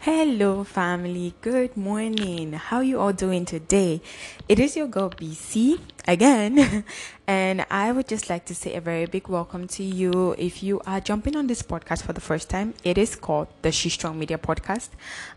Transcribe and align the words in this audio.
Hello, 0.00 0.64
family. 0.64 1.34
Good 1.40 1.76
morning. 1.76 2.54
How 2.54 2.80
you 2.80 2.98
all 2.98 3.12
doing 3.12 3.44
today? 3.44 4.00
It 4.48 4.58
is 4.58 4.76
your 4.76 4.88
girl 4.88 5.10
BC 5.10 5.78
again, 6.10 6.84
and 7.28 7.64
I 7.70 7.92
would 7.92 8.08
just 8.08 8.28
like 8.28 8.44
to 8.46 8.54
say 8.54 8.74
a 8.74 8.80
very 8.80 9.06
big 9.06 9.28
welcome 9.28 9.68
to 9.68 9.84
you. 9.84 10.34
If 10.36 10.60
you 10.60 10.80
are 10.84 11.00
jumping 11.00 11.36
on 11.36 11.46
this 11.46 11.62
podcast 11.62 12.02
for 12.02 12.12
the 12.12 12.20
first 12.20 12.50
time, 12.50 12.74
it 12.82 12.98
is 12.98 13.14
called 13.14 13.46
the 13.62 13.70
She 13.70 13.88
Strong 13.88 14.18
Media 14.18 14.36
Podcast, 14.36 14.88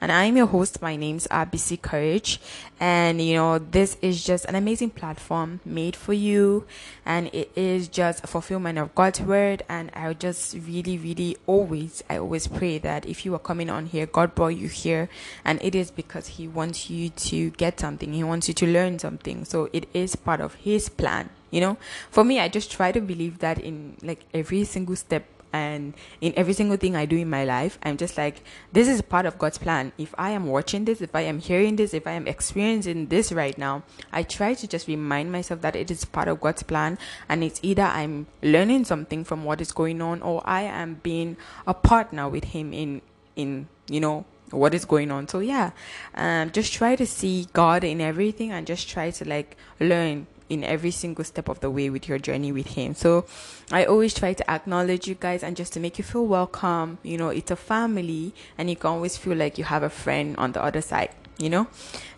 and 0.02 0.12
I'm 0.12 0.36
your 0.36 0.48
host. 0.48 0.82
My 0.82 0.96
name's 0.96 1.28
RBC 1.28 1.84
Courage, 1.84 2.42
and 2.80 3.22
you 3.22 3.36
know 3.36 3.60
this 3.60 3.98
is 4.02 4.24
just 4.24 4.46
an 4.46 4.56
amazing 4.56 4.90
platform 4.90 5.60
made 5.64 5.96
for 5.96 6.14
you, 6.14 6.66
and 7.06 7.28
it 7.28 7.52
is 7.56 7.88
just 7.88 8.24
a 8.24 8.28
fulfillment 8.28 8.80
of 8.80 8.96
God's 8.96 9.22
word. 9.22 9.62
And 9.70 9.92
I 9.94 10.12
just 10.14 10.56
really, 10.56 10.98
really 10.98 11.38
always, 11.46 12.04
I 12.10 12.18
always 12.18 12.48
pray 12.48 12.80
that 12.80 13.06
if 13.06 13.26
you 13.26 13.36
are 13.36 13.40
coming 13.40 13.70
on 13.70 13.86
here, 13.86 14.08
God 14.08 14.34
brought 14.34 14.58
you 14.58 14.68
here, 14.70 15.08
and 15.46 15.62
it 15.62 15.76
is 15.76 15.92
because 15.92 16.28
He 16.28 16.48
wants 16.48 16.90
you 16.90 17.10
to 17.10 17.52
get 17.52 17.80
something. 17.80 18.12
He 18.12 18.24
wants 18.24 18.48
you 18.48 18.56
to 18.56 18.66
learn 18.66 18.98
something. 18.98 19.46
So 19.46 19.70
it 19.72 19.88
is 19.94 20.16
part 20.16 20.42
of 20.42 20.56
His 20.64 20.90
plan. 20.90 21.30
You 21.52 21.62
know, 21.62 21.78
for 22.10 22.24
me, 22.24 22.40
I 22.40 22.48
just 22.48 22.72
try 22.72 22.92
to 22.92 23.02
believe 23.02 23.40
that 23.40 23.60
in 23.60 23.96
like 24.02 24.22
every 24.34 24.64
single 24.64 24.96
step 24.96 25.26
and 25.54 25.94
in 26.20 26.34
every 26.36 26.54
single 26.54 26.78
thing 26.78 26.96
I 26.96 27.06
do 27.06 27.16
in 27.16 27.30
my 27.30 27.46
life, 27.46 27.78
I'm 27.84 27.96
just 27.96 28.18
like, 28.18 28.42
this 28.72 28.88
is 28.88 29.04
part 29.04 29.28
of 29.28 29.38
God's 29.38 29.60
plan. 29.60 29.92
If 30.00 30.16
I 30.18 30.32
am 30.32 30.48
watching 30.48 30.86
this, 30.86 31.00
if 31.00 31.16
I 31.16 31.22
am 31.22 31.38
hearing 31.38 31.76
this, 31.76 31.94
if 31.94 32.08
I 32.08 32.14
am 32.14 32.28
experiencing 32.28 33.08
this 33.08 33.32
right 33.32 33.56
now, 33.56 33.84
I 34.12 34.24
try 34.24 34.56
to 34.56 34.68
just 34.68 34.88
remind 34.88 35.32
myself 35.32 35.62
that 35.62 35.76
it 35.76 35.92
is 35.92 36.06
part 36.06 36.28
of 36.28 36.42
God's 36.42 36.64
plan. 36.64 36.98
And 37.30 37.44
it's 37.44 37.60
either 37.62 37.84
I'm 37.84 38.26
learning 38.42 38.86
something 38.86 39.24
from 39.24 39.44
what 39.44 39.62
is 39.62 39.72
going 39.72 40.02
on 40.02 40.24
or 40.24 40.42
I 40.44 40.64
am 40.64 40.96
being 41.04 41.38
a 41.68 41.76
partner 41.76 42.28
with 42.28 42.46
Him 42.46 42.74
in, 42.74 43.04
in, 43.36 43.68
you 43.88 44.00
know, 44.00 44.26
what 44.50 44.74
is 44.74 44.86
going 44.86 45.12
on. 45.12 45.28
So 45.28 45.40
yeah, 45.40 45.72
um, 46.16 46.52
just 46.52 46.74
try 46.74 46.96
to 46.96 47.06
see 47.06 47.48
God 47.54 47.84
in 47.84 48.02
everything 48.02 48.52
and 48.52 48.66
just 48.66 48.90
try 48.90 49.12
to 49.12 49.26
like 49.28 49.58
learn 49.80 50.28
in 50.54 50.64
every 50.64 50.92
single 50.92 51.24
step 51.24 51.50
of 51.50 51.60
the 51.60 51.70
way 51.70 51.90
with 51.90 52.08
your 52.08 52.20
journey 52.20 52.52
with 52.52 52.68
him. 52.68 52.94
So 52.94 53.26
I 53.72 53.86
always 53.86 54.14
try 54.14 54.34
to 54.34 54.52
acknowledge 54.52 55.08
you 55.08 55.16
guys 55.16 55.44
and 55.44 55.58
just 55.58 55.74
to 55.74 55.80
make 55.80 55.98
you 55.98 56.04
feel 56.04 56.26
welcome. 56.26 57.00
You 57.04 57.18
know, 57.18 57.30
it's 57.30 57.52
a 57.52 57.56
family 57.56 58.34
and 58.58 58.70
you 58.70 58.76
can 58.76 58.92
always 58.92 59.18
feel 59.18 59.36
like 59.36 59.58
you 59.58 59.64
have 59.64 59.84
a 59.84 59.90
friend 59.90 60.36
on 60.38 60.52
the 60.52 60.64
other 60.64 60.82
side 60.82 61.10
you 61.38 61.50
know? 61.50 61.68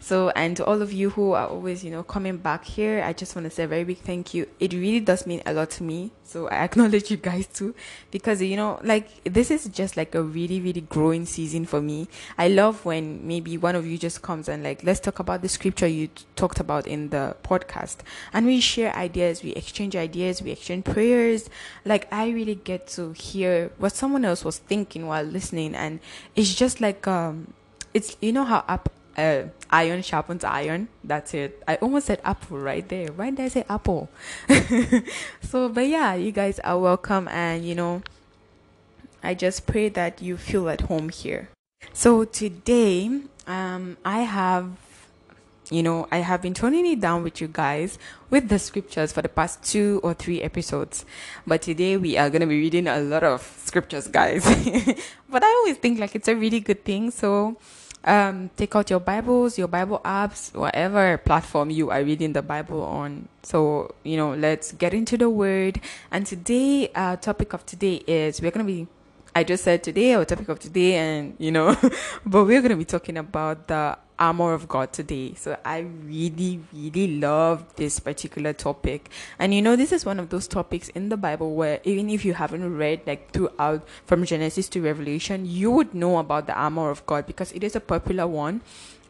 So 0.06 0.30
and 0.36 0.56
to 0.58 0.66
all 0.66 0.84
of 0.84 0.94
you 0.94 1.10
who 1.10 1.32
are 1.32 1.48
always 1.48 1.84
you 1.84 1.90
know 1.90 2.04
coming 2.04 2.38
back 2.38 2.64
here 2.64 3.02
i 3.04 3.12
just 3.12 3.36
want 3.36 3.46
to 3.46 3.50
say 3.50 3.64
a 3.64 3.68
very 3.68 3.84
big 3.84 3.98
thank 3.98 4.36
you. 4.36 4.48
It 4.60 4.72
really 4.72 5.00
does 5.00 5.26
mean 5.26 5.42
a 5.48 5.54
lot 5.54 5.72
to 5.72 5.84
me 5.84 6.12
so 6.24 6.48
i 6.50 6.58
acknowledge 6.58 7.10
you 7.10 7.18
guys 7.18 7.48
too. 7.48 7.74
Because 8.12 8.40
you 8.40 8.56
know 8.56 8.80
like 8.84 9.08
this 9.24 9.50
is 9.50 9.66
just 9.70 9.98
like 9.98 10.14
a 10.14 10.22
really 10.22 10.62
really 10.62 10.82
growing 10.82 11.26
season 11.26 11.66
for 11.66 11.82
me. 11.82 12.08
I 12.38 12.50
love 12.50 12.86
when 12.86 13.26
maybe 13.28 13.58
one 13.58 13.76
of 13.76 13.88
you 13.88 13.98
just 13.98 14.22
comes 14.22 14.48
and 14.48 14.64
like 14.64 14.84
let's 14.84 15.00
talk 15.00 15.18
about 15.18 15.42
the 15.42 15.50
scripture 15.50 15.88
you 15.88 16.06
t- 16.06 16.24
talked 16.36 16.60
about 16.60 16.86
in 16.86 17.10
the 17.10 17.36
podcast. 17.44 17.98
And 18.32 18.46
we 18.46 18.60
share 18.60 18.96
ideas 18.96 19.42
we 19.42 19.54
exchange 19.54 19.96
ideas 19.96 20.40
we 20.40 20.52
exchange 20.52 20.86
prayers. 20.86 21.50
Like 21.84 22.08
i 22.14 22.30
really 22.30 22.56
get 22.56 22.86
to 22.90 23.14
hear 23.14 23.72
what 23.80 23.94
someone 23.94 24.24
else 24.24 24.46
was 24.46 24.60
thinking 24.60 25.08
while 25.08 25.24
listening. 25.24 25.74
And 25.74 26.00
it's 26.36 26.54
just 26.54 26.80
like 26.80 27.08
um 27.08 27.56
it's 27.96 28.18
you 28.22 28.34
know 28.34 28.44
how 28.44 28.64
up 28.68 28.92
uh, 29.18 29.44
iron 29.70 30.02
sharpens 30.02 30.44
iron. 30.44 30.88
That's 31.04 31.34
it. 31.34 31.62
I 31.68 31.76
almost 31.76 32.08
said 32.08 32.22
apple 32.24 32.60
right 32.60 32.88
there. 32.88 33.08
Why 33.12 33.30
did 33.30 33.40
I 33.40 33.48
say 33.48 33.66
apple? 33.70 34.10
so, 35.42 35.70
but 35.70 35.88
yeah, 35.88 36.16
you 36.16 36.32
guys 36.32 36.60
are 36.60 36.80
welcome, 36.80 37.28
and 37.30 37.66
you 37.66 37.76
know, 37.76 38.02
I 39.24 39.34
just 39.34 39.66
pray 39.66 39.90
that 39.90 40.22
you 40.22 40.38
feel 40.38 40.70
at 40.70 40.82
home 40.82 41.10
here. 41.10 41.50
So 41.94 42.26
today, 42.26 43.22
um, 43.48 43.98
I 44.04 44.20
have, 44.22 44.72
you 45.72 45.82
know, 45.82 46.08
I 46.12 46.18
have 46.18 46.42
been 46.42 46.54
toning 46.54 46.86
it 46.86 47.00
down 47.00 47.24
with 47.24 47.42
you 47.42 47.48
guys 47.48 47.98
with 48.30 48.50
the 48.50 48.60
scriptures 48.60 49.12
for 49.12 49.22
the 49.22 49.30
past 49.30 49.64
two 49.64 50.00
or 50.04 50.14
three 50.14 50.42
episodes. 50.42 51.06
But 51.46 51.62
today 51.62 51.98
we 51.98 52.18
are 52.18 52.30
going 52.30 52.42
to 52.42 52.48
be 52.48 52.60
reading 52.60 52.88
a 52.88 53.00
lot 53.00 53.24
of 53.24 53.42
scriptures, 53.64 54.08
guys. 54.08 54.44
but 55.30 55.44
I 55.44 55.48
always 55.48 55.78
think 55.78 56.00
like 56.00 56.16
it's 56.16 56.28
a 56.28 56.36
really 56.36 56.60
good 56.60 56.84
thing. 56.84 57.12
So, 57.12 57.58
um, 58.06 58.50
take 58.56 58.76
out 58.76 58.90
your 58.90 59.00
Bibles, 59.00 59.58
your 59.58 59.68
Bible 59.68 60.00
apps, 60.06 60.54
whatever 60.54 61.18
platform 61.18 61.70
you 61.70 61.90
are 61.90 62.04
reading 62.04 62.34
the 62.34 62.42
Bible 62.42 62.84
on. 62.84 63.28
So, 63.44 63.96
you 64.04 64.16
know, 64.16 64.34
let's 64.34 64.72
get 64.72 64.94
into 64.94 65.18
the 65.18 65.30
word. 65.30 65.82
And 66.12 66.26
today, 66.26 66.90
uh, 66.94 67.18
topic 67.18 67.54
of 67.54 67.66
today 67.66 67.96
is 68.08 68.42
we're 68.42 68.52
going 68.52 68.66
to 68.66 68.72
be, 68.72 68.88
I 69.38 69.44
just 69.44 69.66
said 69.66 69.84
today, 69.84 70.14
our 70.14 70.24
topic 70.24 70.48
of 70.48 70.60
today, 70.60 70.96
and, 70.96 71.36
you 71.40 71.52
know, 71.52 71.76
but 72.26 72.46
we're 72.46 72.62
going 72.62 72.70
to 72.70 72.78
be 72.78 72.86
talking 72.86 73.18
about 73.18 73.68
the 73.68 73.98
armor 74.18 74.54
of 74.54 74.70
God 74.70 74.94
today. 74.94 75.34
So 75.34 75.58
I 75.66 75.80
really, 75.80 76.62
really 76.74 77.20
love 77.20 77.76
this 77.76 78.00
particular 78.00 78.54
topic. 78.54 79.10
And 79.38 79.54
you 79.54 79.62
know, 79.62 79.76
this 79.76 79.92
is 79.92 80.06
one 80.06 80.22
of 80.22 80.30
those 80.30 80.48
topics 80.48 80.88
in 80.88 81.10
the 81.10 81.18
Bible 81.18 81.54
where 81.54 81.82
even 81.84 82.10
if 82.10 82.24
you 82.24 82.34
haven't 82.34 82.78
read 82.78 83.02
like 83.06 83.32
throughout 83.32 83.86
from 84.06 84.24
Genesis 84.24 84.70
to 84.70 84.82
Revelation, 84.82 85.46
you 85.46 85.70
would 85.70 85.94
know 85.94 86.18
about 86.18 86.48
the 86.48 86.54
armor 86.54 86.90
of 86.90 87.06
God 87.06 87.28
because 87.28 87.52
it 87.52 87.62
is 87.62 87.76
a 87.76 87.82
popular 87.82 88.26
one. 88.26 88.62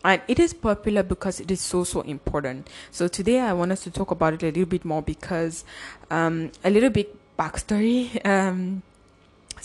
And 0.03 0.23
it 0.27 0.39
is 0.39 0.53
popular 0.53 1.03
because 1.03 1.39
it 1.39 1.51
is 1.51 1.61
so, 1.61 1.83
so 1.83 2.01
important. 2.01 2.67
So 2.89 3.07
today 3.07 3.41
I 3.41 3.53
want 3.53 3.73
us 3.73 3.83
to 3.83 3.91
talk 3.91 4.09
about 4.09 4.33
it 4.33 4.41
a 4.41 4.47
little 4.47 4.65
bit 4.65 4.85
more 4.85 5.03
because 5.03 5.65
um, 6.09 6.51
a 6.63 6.71
little 6.71 6.89
bit 6.89 7.15
backstory. 7.37 8.19
Um, 8.25 8.81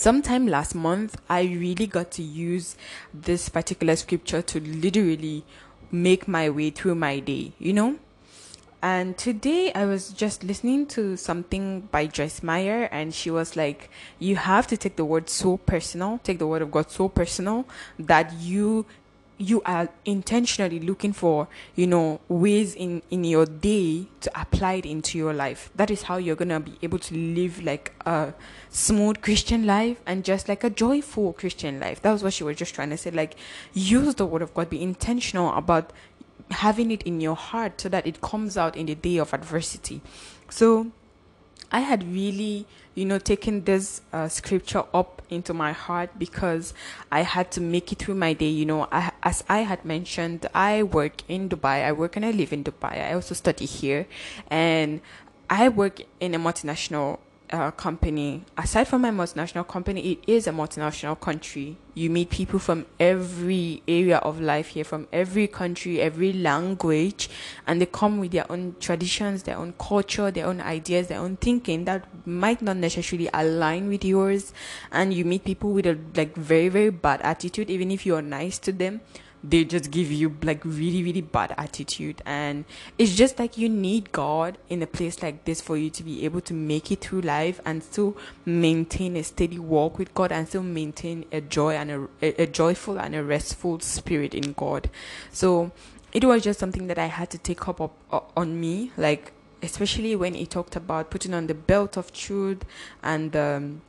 sometime 0.01 0.47
last 0.47 0.75
month 0.75 1.21
i 1.29 1.43
really 1.43 1.87
got 1.87 2.11
to 2.11 2.23
use 2.23 2.75
this 3.13 3.51
particular 3.51 3.95
scripture 3.95 4.41
to 4.41 4.59
literally 4.59 5.45
make 5.93 6.27
my 6.27 6.49
way 6.49 6.71
through 6.71 6.95
my 6.95 7.19
day 7.19 7.53
you 7.59 7.75
know? 7.75 7.97
And 8.83 9.19
today 9.19 9.71
i 9.75 9.85
was 9.85 10.09
just 10.09 10.43
listening 10.43 10.87
to 10.95 11.19
something 11.19 11.83
by 11.93 12.07
joyce 12.07 12.43
meyer 12.43 12.89
and 12.91 13.13
she 13.13 13.31
was 13.31 13.57
like 13.57 13.91
you 14.19 14.37
have 14.37 14.67
to 14.69 14.79
take 14.79 14.97
the 14.97 15.05
word 15.05 15.29
so 15.29 15.59
personal 15.59 16.19
take 16.25 16.39
the 16.39 16.47
word 16.47 16.63
of 16.63 16.71
god 16.71 16.91
so 16.91 17.07
personal 17.11 17.67
that 17.99 18.33
you 18.33 18.87
you 19.41 19.63
are 19.63 19.89
intentionally 20.05 20.79
looking 20.79 21.15
for 21.15 21.49
you 21.75 21.87
know 21.87 22.21
ways 22.29 22.75
in 22.75 23.01
in 23.11 23.25
your 23.25 23.47
day 23.47 24.07
to 24.21 24.31
apply 24.39 24.75
it 24.75 24.87
into 24.87 25.17
your 25.17 25.33
life. 25.33 25.71
That 25.75 25.91
is 25.91 26.03
how 26.03 26.19
you're 26.19 26.37
gonna 26.37 26.61
be 26.61 26.77
able 26.83 26.99
to 26.99 27.15
live 27.17 27.63
like 27.63 27.95
a 28.05 28.35
smooth 28.69 29.23
christian 29.23 29.65
life 29.65 29.99
and 30.07 30.25
just 30.25 30.47
like 30.49 30.63
a 30.63 30.69
joyful 30.69 31.33
christian 31.33 31.81
life. 31.81 32.03
That 32.03 32.13
was 32.13 32.23
what 32.23 32.35
she 32.35 32.45
was 32.45 32.57
just 32.57 32.75
trying 32.75 32.91
to 32.91 32.99
say. 32.99 33.11
Like 33.11 33.35
use 33.73 34.15
the 34.15 34.27
word 34.27 34.43
of 34.43 34.53
god. 34.53 34.69
Be 34.69 34.83
intentional 34.83 35.55
about 35.55 35.91
having 36.51 36.91
it 36.91 37.03
in 37.05 37.21
your 37.21 37.37
heart 37.37 37.81
so 37.81 37.89
that 37.89 38.07
it 38.07 38.21
comes 38.21 38.59
out 38.59 38.77
in 38.77 38.87
the 38.87 38.95
day 38.95 39.17
of 39.17 39.33
adversity. 39.33 40.03
So 40.51 40.91
I 41.73 41.81
had 41.81 42.03
really, 42.13 42.67
you 42.95 43.05
know, 43.05 43.19
taking 43.19 43.63
this 43.65 44.03
uh, 44.13 44.29
scripture 44.29 44.85
up 44.93 45.23
into 45.31 45.55
my 45.55 45.73
heart 45.73 46.11
because 46.19 46.75
I 47.11 47.23
had 47.23 47.51
to 47.53 47.61
make 47.61 47.93
it 47.93 47.99
through 47.99 48.17
my 48.17 48.33
day. 48.33 48.49
You 48.49 48.67
know, 48.67 48.89
I, 48.91 49.13
as 49.23 49.45
I 49.49 49.59
had 49.61 49.85
mentioned, 49.85 50.47
I 50.55 50.83
work 50.83 51.23
in 51.29 51.49
Dubai. 51.49 51.85
I 51.85 51.93
work 51.93 52.17
and 52.17 52.25
I 52.25 52.33
live 52.33 52.53
in 52.53 52.65
Dubai. 52.65 53.09
I 53.09 53.15
also 53.15 53.35
study 53.35 53.67
here, 53.67 54.07
and 54.51 55.01
I 55.49 55.69
work 55.69 56.03
in 56.21 56.35
a 56.35 56.39
multinational 56.39 57.19
uh, 57.51 57.71
company, 57.73 58.45
aside 58.57 58.87
from 58.89 59.03
my 59.03 59.11
multinational 59.11 59.67
company, 59.67 60.13
it 60.13 60.19
is 60.27 60.47
a 60.47 60.51
multinational 60.51 61.19
country. 61.19 61.77
You 61.95 62.09
meet 62.11 62.31
people 62.31 62.59
from 62.59 62.87
every 62.99 63.83
area 63.87 64.19
of 64.19 64.41
life 64.41 64.69
here, 64.69 64.85
from 64.85 65.09
every 65.13 65.47
country, 65.47 66.01
every 66.01 66.33
language, 66.33 67.29
and 67.67 67.81
they 67.81 67.87
come 67.87 68.19
with 68.19 68.31
their 68.31 68.51
own 68.51 68.77
traditions, 68.81 69.43
their 69.43 69.57
own 69.57 69.75
culture, 69.79 70.31
their 70.31 70.47
own 70.47 70.61
ideas, 70.61 71.09
their 71.09 71.21
own 71.21 71.37
thinking 71.37 71.85
that 71.85 72.07
might 72.27 72.63
not 72.63 72.77
necessarily 72.77 73.29
align 73.35 73.89
with 73.89 74.05
yours. 74.05 74.53
And 74.93 75.13
you 75.13 75.25
meet 75.25 75.45
people 75.45 75.73
with 75.73 75.87
a 75.87 75.99
like 76.15 76.37
very, 76.37 76.69
very 76.69 76.91
bad 76.91 77.21
attitude, 77.23 77.71
even 77.71 77.91
if 77.91 78.07
you're 78.07 78.23
nice 78.23 78.59
to 78.61 78.73
them 78.73 79.01
they 79.43 79.65
just 79.65 79.91
give 79.91 80.13
you 80.13 80.37
like 80.43 80.65
really 80.65 81.03
really 81.03 81.21
bad 81.21 81.55
attitude. 81.57 82.23
And 82.27 82.65
it's 82.99 83.15
just 83.15 83.39
like 83.39 83.57
you 83.57 83.69
need 83.69 84.13
god 84.13 84.59
in 84.69 84.83
a 84.83 84.87
place 84.87 85.23
like 85.23 85.45
this 85.45 85.61
for 85.61 85.77
you 85.77 85.91
to 85.91 86.03
be 86.03 86.25
able 86.25 86.41
to 86.43 86.55
make 86.55 86.91
it 86.91 87.01
through 87.01 87.23
life 87.23 87.61
and 87.65 87.83
still 87.83 88.17
maintain 88.45 89.17
a 89.17 89.23
steady 89.23 89.59
walk 89.59 89.99
with 89.99 90.13
god 90.15 90.33
and 90.33 90.49
still 90.49 90.63
maintain 90.63 91.25
a 91.33 91.41
joy 91.41 91.75
and 91.75 92.09
a, 92.23 92.43
a 92.43 92.47
joyful 92.47 92.99
and 92.99 93.15
a 93.15 93.23
restful 93.23 93.81
spirit 93.81 94.35
in 94.35 94.53
god. 94.53 94.91
So 95.33 95.73
it 96.13 96.25
was 96.25 96.43
just 96.43 96.59
something 96.59 96.87
that 96.89 96.99
i 96.99 97.07
had 97.07 97.31
to 97.31 97.39
take 97.39 97.69
up, 97.69 97.81
up 97.81 98.33
on 98.37 98.61
me 98.61 98.91
like 98.97 99.33
especially 99.63 100.17
when 100.17 100.35
he 100.35 100.47
talked 100.47 100.77
about 100.77 101.11
putting 101.11 101.35
on 101.35 101.47
the 101.47 101.55
belt 101.55 101.97
of 101.97 102.13
truth 102.13 102.65
and 103.03 103.37
um, 103.37 103.83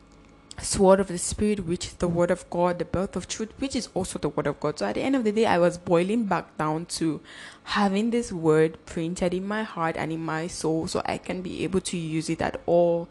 sword 0.61 0.99
of 0.99 1.07
the 1.07 1.17
spirit 1.17 1.65
which 1.65 1.87
is 1.87 1.93
the 1.93 2.07
word 2.07 2.31
of 2.31 2.49
god 2.49 2.79
the 2.79 2.85
belt 2.85 3.15
of 3.15 3.27
truth 3.27 3.49
which 3.59 3.75
is 3.75 3.89
also 3.93 4.19
the 4.19 4.29
word 4.29 4.47
of 4.47 4.59
god. 4.59 4.79
So 4.79 4.85
at 4.85 4.95
the 4.95 5.01
end 5.01 5.15
of 5.15 5.23
the 5.23 5.31
day 5.31 5.45
i 5.45 5.57
was 5.57 5.77
boiling 5.77 6.25
back 6.25 6.57
down 6.57 6.85
to 6.97 7.21
having 7.63 8.11
this 8.11 8.31
word 8.31 8.83
printed 8.85 9.33
in 9.33 9.47
my 9.47 9.63
heart 9.63 9.95
and 9.97 10.11
in 10.11 10.23
my 10.23 10.47
soul 10.47 10.87
so 10.87 11.01
i 11.05 11.17
can 11.17 11.41
be 11.41 11.63
able 11.63 11.81
to 11.81 11.97
use 11.97 12.29
it 12.29 12.41
at 12.41 12.61
all 12.65 13.09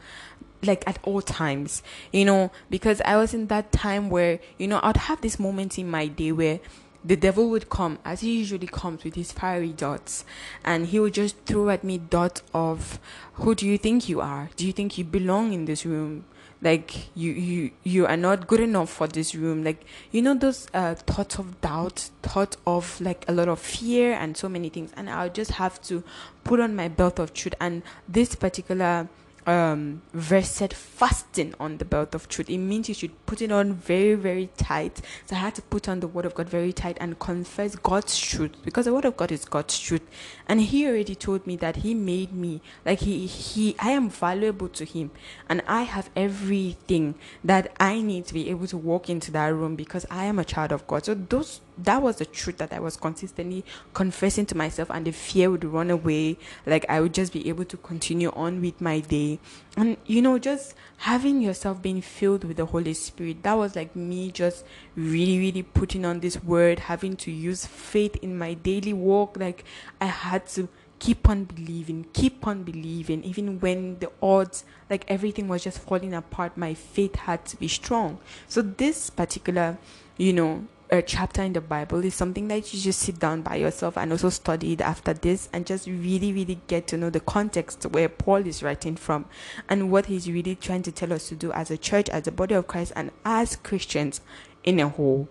like 0.62 0.86
at 0.86 0.98
all 1.04 1.22
times. 1.22 1.82
You 2.12 2.26
know 2.26 2.52
because 2.68 3.00
i 3.02 3.16
was 3.16 3.32
in 3.32 3.46
that 3.46 3.72
time 3.72 4.10
where 4.10 4.40
you 4.58 4.68
know 4.68 4.80
i'd 4.82 4.96
have 4.96 5.20
this 5.20 5.38
moment 5.38 5.78
in 5.78 5.90
my 5.90 6.06
day 6.06 6.32
where 6.32 6.60
the 7.04 7.16
devil 7.16 7.48
would 7.48 7.70
come 7.70 7.98
as 8.04 8.20
he 8.20 8.38
usually 8.38 8.66
comes 8.66 9.04
with 9.04 9.14
his 9.14 9.32
fiery 9.32 9.72
dots 9.72 10.24
and 10.64 10.88
he 10.88 11.00
would 11.00 11.14
just 11.14 11.36
throw 11.46 11.70
at 11.70 11.82
me 11.82 11.96
dots 11.96 12.42
of 12.52 12.98
who 13.34 13.54
do 13.54 13.66
you 13.66 13.78
think 13.78 14.08
you 14.08 14.20
are? 14.20 14.50
Do 14.56 14.66
you 14.66 14.72
think 14.72 14.98
you 14.98 15.04
belong 15.04 15.54
in 15.54 15.64
this 15.64 15.86
room 15.86 16.26
like 16.62 17.16
you 17.16 17.32
you 17.32 17.70
you 17.84 18.06
are 18.06 18.16
not 18.16 18.46
good 18.46 18.60
enough 18.60 18.90
for 18.90 19.06
this 19.06 19.34
room. 19.34 19.64
Like 19.64 19.84
you 20.10 20.22
know 20.22 20.34
those 20.34 20.68
uh, 20.74 20.94
thoughts 20.94 21.38
of 21.38 21.60
doubt 21.60 22.10
thought 22.22 22.56
of 22.66 23.00
like 23.00 23.24
a 23.28 23.32
lot 23.32 23.48
of 23.48 23.58
fear 23.58 24.12
and 24.12 24.36
so 24.36 24.48
many 24.48 24.68
things. 24.68 24.92
And 24.96 25.08
i'll 25.08 25.30
just 25.30 25.52
have 25.52 25.80
to 25.82 26.04
put 26.44 26.60
on 26.60 26.76
my 26.76 26.88
belt 26.88 27.18
of 27.18 27.32
truth. 27.32 27.54
And 27.60 27.82
this 28.08 28.34
particular 28.34 29.08
um, 29.50 30.02
verse 30.14 30.48
said 30.48 30.72
fasting 30.72 31.54
on 31.58 31.78
the 31.78 31.84
belt 31.84 32.14
of 32.14 32.28
truth. 32.28 32.48
It 32.48 32.58
means 32.58 32.88
you 32.88 32.94
should 32.94 33.26
put 33.26 33.42
it 33.42 33.50
on 33.50 33.72
very, 33.72 34.14
very 34.14 34.48
tight. 34.56 35.00
So 35.26 35.34
I 35.34 35.40
had 35.40 35.56
to 35.56 35.62
put 35.62 35.88
on 35.88 35.98
the 35.98 36.06
word 36.06 36.24
of 36.24 36.34
God 36.34 36.48
very 36.48 36.72
tight 36.72 36.96
and 37.00 37.18
confess 37.18 37.74
God's 37.74 38.16
truth 38.16 38.52
because 38.64 38.84
the 38.84 38.94
word 38.94 39.04
of 39.04 39.16
God 39.16 39.32
is 39.32 39.44
God's 39.44 39.78
truth. 39.78 40.02
And 40.46 40.60
he 40.60 40.86
already 40.86 41.16
told 41.16 41.48
me 41.48 41.56
that 41.56 41.76
he 41.76 41.94
made 41.94 42.32
me 42.32 42.60
like 42.86 43.00
he 43.00 43.26
he 43.26 43.74
I 43.80 43.90
am 43.90 44.08
valuable 44.08 44.68
to 44.68 44.84
him 44.84 45.10
and 45.48 45.62
I 45.66 45.82
have 45.82 46.10
everything 46.14 47.16
that 47.42 47.72
I 47.80 48.00
need 48.00 48.26
to 48.26 48.34
be 48.34 48.50
able 48.50 48.68
to 48.68 48.76
walk 48.76 49.10
into 49.10 49.32
that 49.32 49.52
room 49.52 49.74
because 49.74 50.06
I 50.10 50.26
am 50.26 50.38
a 50.38 50.44
child 50.44 50.70
of 50.70 50.86
God. 50.86 51.06
So 51.06 51.14
those 51.14 51.60
that 51.84 52.02
was 52.02 52.16
the 52.16 52.26
truth 52.26 52.58
that 52.58 52.72
I 52.72 52.80
was 52.80 52.96
consistently 52.96 53.64
confessing 53.94 54.46
to 54.46 54.56
myself, 54.56 54.90
and 54.90 55.06
the 55.06 55.12
fear 55.12 55.50
would 55.50 55.64
run 55.64 55.90
away. 55.90 56.38
Like 56.66 56.86
I 56.88 57.00
would 57.00 57.14
just 57.14 57.32
be 57.32 57.48
able 57.48 57.64
to 57.66 57.76
continue 57.76 58.30
on 58.30 58.60
with 58.60 58.80
my 58.80 59.00
day. 59.00 59.38
And 59.76 59.96
you 60.06 60.22
know, 60.22 60.38
just 60.38 60.74
having 60.98 61.40
yourself 61.40 61.80
being 61.82 62.00
filled 62.00 62.44
with 62.44 62.56
the 62.56 62.66
Holy 62.66 62.94
Spirit, 62.94 63.42
that 63.42 63.54
was 63.54 63.76
like 63.76 63.94
me 63.96 64.30
just 64.30 64.64
really, 64.96 65.38
really 65.38 65.62
putting 65.62 66.04
on 66.04 66.20
this 66.20 66.42
word, 66.42 66.80
having 66.80 67.16
to 67.16 67.30
use 67.30 67.66
faith 67.66 68.16
in 68.16 68.36
my 68.36 68.54
daily 68.54 68.92
walk. 68.92 69.36
Like 69.38 69.64
I 70.00 70.06
had 70.06 70.46
to 70.48 70.68
keep 71.00 71.28
on 71.28 71.44
believing, 71.44 72.06
keep 72.12 72.46
on 72.46 72.62
believing, 72.62 73.24
even 73.24 73.58
when 73.58 73.98
the 73.98 74.12
odds, 74.22 74.64
like 74.88 75.04
everything 75.08 75.48
was 75.48 75.64
just 75.64 75.78
falling 75.78 76.14
apart, 76.14 76.56
my 76.56 76.74
faith 76.74 77.16
had 77.16 77.44
to 77.46 77.56
be 77.56 77.66
strong. 77.66 78.18
So, 78.46 78.62
this 78.62 79.10
particular, 79.10 79.78
you 80.16 80.32
know, 80.32 80.66
a 80.90 81.00
chapter 81.02 81.42
in 81.42 81.52
the 81.52 81.60
Bible 81.60 82.04
is 82.04 82.14
something 82.14 82.48
that 82.48 82.74
you 82.74 82.80
just 82.80 83.00
sit 83.00 83.20
down 83.20 83.42
by 83.42 83.56
yourself 83.56 83.96
and 83.96 84.10
also 84.10 84.28
study 84.28 84.72
it 84.72 84.80
after 84.80 85.14
this 85.14 85.48
and 85.52 85.64
just 85.64 85.86
really, 85.86 86.32
really 86.32 86.58
get 86.66 86.88
to 86.88 86.96
know 86.96 87.10
the 87.10 87.20
context 87.20 87.84
where 87.84 88.08
Paul 88.08 88.44
is 88.46 88.62
writing 88.62 88.96
from 88.96 89.26
and 89.68 89.92
what 89.92 90.06
he's 90.06 90.28
really 90.28 90.56
trying 90.56 90.82
to 90.82 90.92
tell 90.92 91.12
us 91.12 91.28
to 91.28 91.36
do 91.36 91.52
as 91.52 91.70
a 91.70 91.78
church, 91.78 92.08
as 92.08 92.26
a 92.26 92.32
body 92.32 92.56
of 92.56 92.66
Christ, 92.66 92.92
and 92.96 93.12
as 93.24 93.54
Christians 93.54 94.20
in 94.64 94.80
a 94.80 94.88
whole. 94.88 95.28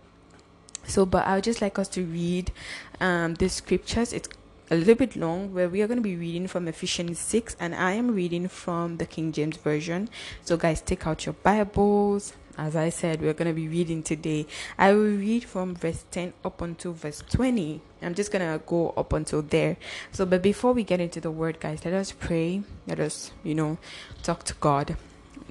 So, 0.86 1.06
but 1.06 1.28
I 1.28 1.36
would 1.36 1.44
just 1.44 1.62
like 1.62 1.78
us 1.78 1.90
to 1.90 2.06
read 2.06 2.52
um, 3.02 3.34
the 3.36 3.50
scriptures. 3.50 4.14
It's 4.14 4.30
a 4.72 4.76
little 4.76 4.96
bit 4.96 5.18
long 5.18 5.54
where 5.54 5.68
we 5.68 5.82
are 5.82 5.88
going 5.88 5.98
to 5.98 6.04
be 6.04 6.16
reading 6.16 6.48
from 6.48 6.70
Ephesians 6.70 7.20
6 7.20 7.58
and 7.60 7.76
I 7.76 7.94
am 7.94 8.12
reading 8.12 8.48
from 8.48 8.98
the 8.98 9.06
King 9.06 9.34
James 9.34 9.58
Version. 9.58 10.10
So, 10.46 10.56
guys, 10.56 10.80
take 10.80 11.06
out 11.06 11.26
your 11.26 11.34
Bibles, 11.34 12.34
as 12.60 12.76
I 12.76 12.90
said, 12.90 13.22
we're 13.22 13.34
going 13.34 13.48
to 13.48 13.54
be 13.54 13.68
reading 13.70 14.04
today. 14.04 14.46
I 14.78 14.94
will 14.94 15.16
read 15.16 15.46
from 15.46 15.76
verse 15.76 16.04
10 16.12 16.34
up 16.44 16.62
until 16.62 16.92
verse 16.92 17.24
20. 17.32 17.80
I'm 18.02 18.14
just 18.14 18.32
going 18.32 18.46
to 18.46 18.64
go 18.66 18.94
up 18.98 19.14
until 19.14 19.42
there. 19.42 19.78
So, 20.12 20.26
but 20.26 20.42
before 20.42 20.74
we 20.74 20.84
get 20.84 21.00
into 21.00 21.22
the 21.22 21.32
word, 21.32 21.60
guys, 21.60 21.86
let 21.86 21.94
us 21.94 22.12
pray. 22.12 22.64
Let 22.86 23.00
us, 23.00 23.32
you 23.44 23.56
know, 23.56 23.78
talk 24.24 24.44
to 24.44 24.54
God. 24.56 24.98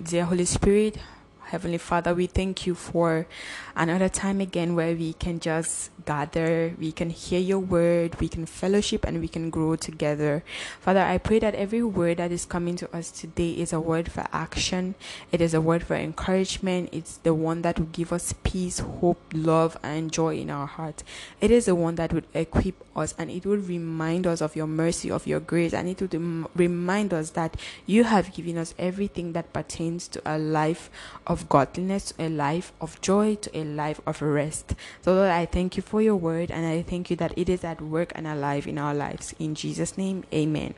Dear 0.01 0.27
Holy 0.27 0.45
Spirit, 0.45 0.99
Heavenly 1.49 1.79
Father, 1.79 2.13
we 2.15 2.27
thank 2.27 2.67
you 2.67 2.75
for 2.75 3.27
another 3.75 4.11
time 4.11 4.39
again 4.39 4.75
where 4.75 4.95
we 4.95 5.15
can 5.15 5.41
just 5.41 5.91
gather, 6.05 6.75
we 6.79 6.93
can 6.93 7.09
hear 7.09 7.41
your 7.41 7.59
word, 7.59 8.21
we 8.21 8.29
can 8.29 8.45
fellowship, 8.45 9.07
and 9.07 9.19
we 9.19 9.29
can 9.29 9.49
grow 9.49 9.75
together. 9.75 10.45
Father, 10.79 11.01
I 11.01 11.17
pray 11.17 11.39
that 11.39 11.55
every 11.55 11.83
word 11.83 12.19
that 12.19 12.33
is 12.33 12.45
coming 12.45 12.77
to 12.77 12.95
us 12.95 13.11
today 13.11 13.53
is 13.53 13.73
a 13.73 13.81
word 13.81 14.13
for 14.13 14.27
action, 14.31 14.95
it 15.33 15.41
is 15.41 15.55
a 15.55 15.61
word 15.61 15.83
for 15.85 15.95
encouragement, 15.95 16.91
it's 16.93 17.17
the 17.17 17.33
one 17.33 17.63
that 17.63 17.79
will 17.79 17.87
give 17.87 18.13
us 18.13 18.35
peace, 18.43 18.81
hope, 18.81 19.21
love, 19.33 19.79
and 19.83 20.13
joy 20.13 20.37
in 20.37 20.51
our 20.51 20.67
heart. 20.67 21.03
It 21.41 21.51
is 21.51 21.65
the 21.65 21.75
one 21.75 21.95
that 21.95 22.13
would 22.13 22.27
equip 22.35 22.75
us 22.95 23.15
and 23.17 23.31
it 23.31 23.47
will 23.47 23.57
remind 23.57 24.27
us 24.27 24.43
of 24.43 24.55
your 24.55 24.67
mercy, 24.67 25.11
of 25.11 25.27
your 25.27 25.41
grace, 25.41 25.73
and 25.73 25.89
it 25.89 26.01
will 26.01 26.51
remind 26.55 27.15
us 27.15 27.31
that 27.31 27.57
you 27.87 28.05
have 28.05 28.35
given 28.35 28.59
us 28.59 28.75
everything 28.79 29.33
that 29.33 29.53
pertains 29.55 30.09
to 30.09 30.23
a 30.27 30.37
life 30.37 30.91
of 31.27 31.38
of 31.39 31.49
godliness, 31.49 32.11
to 32.11 32.27
a 32.27 32.29
life 32.29 32.73
of 32.81 33.01
joy, 33.01 33.37
to 33.37 33.51
a 33.57 33.63
life 33.65 34.01
of 34.07 34.21
rest. 34.21 34.75
So, 35.03 35.15
Lord, 35.15 35.31
I 35.31 35.47
thank 35.47 35.77
you 35.77 35.83
for 35.83 36.03
your 36.03 36.17
word 36.17 36.51
and 36.51 36.67
I 36.67 36.83
thank 36.83 37.11
you 37.11 37.17
that 37.17 37.33
it 37.37 37.49
is 37.49 37.63
at 37.63 37.81
work 37.81 38.11
and 38.15 38.27
alive 38.27 38.67
in 38.67 38.79
our 38.79 38.95
lives. 38.95 39.35
In 39.39 39.55
Jesus' 39.55 39.97
name, 39.97 40.25
amen. 40.33 40.75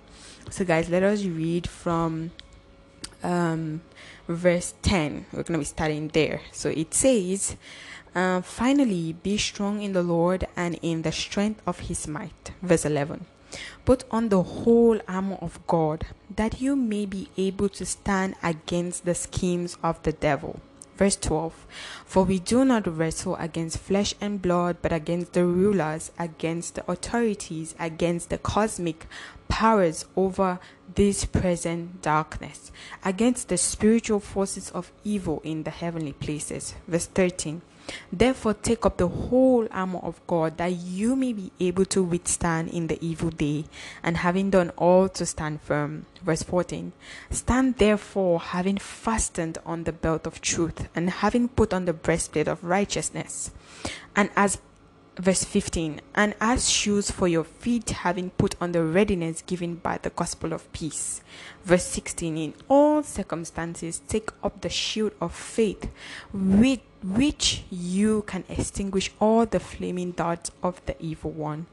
So, 0.50 0.64
guys, 0.64 0.90
let 0.90 1.02
us 1.02 1.24
read 1.24 1.66
from 1.66 2.32
um, 3.22 3.80
verse 4.28 4.74
10. 4.82 5.26
We're 5.32 5.44
going 5.44 5.58
to 5.58 5.58
be 5.58 5.64
starting 5.64 6.08
there. 6.08 6.42
So, 6.52 6.68
it 6.68 6.92
says, 6.92 7.56
uh, 8.14 8.42
Finally, 8.42 9.14
be 9.14 9.38
strong 9.38 9.80
in 9.80 9.94
the 9.94 10.02
Lord 10.02 10.46
and 10.56 10.78
in 10.82 11.02
the 11.02 11.12
strength 11.12 11.62
of 11.66 11.80
his 11.80 12.06
might. 12.06 12.52
Verse 12.60 12.84
11. 12.84 13.24
Put 13.84 14.04
on 14.10 14.28
the 14.28 14.42
whole 14.42 15.00
armor 15.08 15.38
of 15.40 15.58
God, 15.66 16.06
that 16.40 16.58
you 16.58 16.74
may 16.74 17.04
be 17.04 17.28
able 17.36 17.68
to 17.68 17.84
stand 17.84 18.34
against 18.42 19.04
the 19.04 19.14
schemes 19.14 19.76
of 19.82 20.02
the 20.04 20.12
devil. 20.12 20.58
Verse 20.96 21.16
12 21.16 21.66
For 22.06 22.24
we 22.24 22.38
do 22.38 22.64
not 22.64 22.86
wrestle 22.86 23.36
against 23.36 23.76
flesh 23.76 24.14
and 24.22 24.40
blood, 24.40 24.78
but 24.80 24.90
against 24.90 25.34
the 25.34 25.44
rulers, 25.44 26.10
against 26.18 26.76
the 26.76 26.90
authorities, 26.90 27.74
against 27.78 28.30
the 28.30 28.38
cosmic 28.38 29.06
powers 29.48 30.06
over 30.16 30.58
this 30.94 31.26
present 31.26 32.00
darkness, 32.00 32.72
against 33.04 33.50
the 33.50 33.58
spiritual 33.58 34.20
forces 34.20 34.70
of 34.70 34.92
evil 35.04 35.42
in 35.44 35.64
the 35.64 35.70
heavenly 35.70 36.14
places. 36.14 36.74
Verse 36.88 37.04
13 37.04 37.60
Therefore, 38.12 38.54
take 38.54 38.84
up 38.84 38.96
the 38.96 39.08
whole 39.08 39.68
armor 39.70 40.00
of 40.00 40.20
God 40.26 40.56
that 40.58 40.72
you 40.72 41.16
may 41.16 41.32
be 41.32 41.52
able 41.60 41.84
to 41.86 42.02
withstand 42.02 42.70
in 42.70 42.86
the 42.86 43.04
evil 43.04 43.30
day, 43.30 43.64
and 44.02 44.18
having 44.18 44.50
done 44.50 44.70
all 44.76 45.08
to 45.10 45.26
stand 45.26 45.60
firm. 45.60 46.06
Verse 46.22 46.42
14 46.42 46.92
Stand 47.30 47.76
therefore, 47.76 48.40
having 48.40 48.78
fastened 48.78 49.58
on 49.64 49.84
the 49.84 49.92
belt 49.92 50.26
of 50.26 50.40
truth, 50.40 50.88
and 50.94 51.10
having 51.10 51.48
put 51.48 51.72
on 51.72 51.84
the 51.84 51.92
breastplate 51.92 52.48
of 52.48 52.62
righteousness, 52.64 53.50
and 54.14 54.30
as 54.36 54.58
verse 55.20 55.44
15 55.44 56.00
and 56.14 56.34
as 56.40 56.70
shoes 56.70 57.10
for 57.10 57.28
your 57.28 57.44
feet 57.44 57.90
having 57.90 58.30
put 58.30 58.54
on 58.60 58.72
the 58.72 58.82
readiness 58.82 59.42
given 59.42 59.74
by 59.74 59.98
the 59.98 60.10
gospel 60.10 60.52
of 60.52 60.72
peace 60.72 61.20
verse 61.64 61.84
16 61.84 62.38
in 62.38 62.54
all 62.68 63.02
circumstances 63.02 64.00
take 64.08 64.30
up 64.42 64.60
the 64.62 64.68
shield 64.68 65.12
of 65.20 65.34
faith 65.34 65.90
with 66.32 66.80
which 67.02 67.64
you 67.70 68.22
can 68.26 68.44
extinguish 68.48 69.10
all 69.20 69.46
the 69.46 69.60
flaming 69.60 70.12
darts 70.12 70.50
of 70.62 70.84
the 70.86 71.00
evil 71.02 71.30
one 71.30 71.66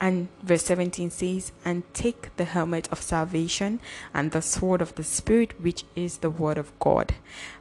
and 0.00 0.28
verse 0.42 0.64
17 0.64 1.10
says, 1.10 1.52
And 1.64 1.82
take 1.94 2.34
the 2.36 2.44
helmet 2.44 2.88
of 2.90 3.00
salvation 3.00 3.80
and 4.12 4.32
the 4.32 4.42
sword 4.42 4.82
of 4.82 4.94
the 4.96 5.04
Spirit, 5.04 5.60
which 5.60 5.84
is 5.94 6.18
the 6.18 6.30
word 6.30 6.58
of 6.58 6.76
God. 6.80 7.14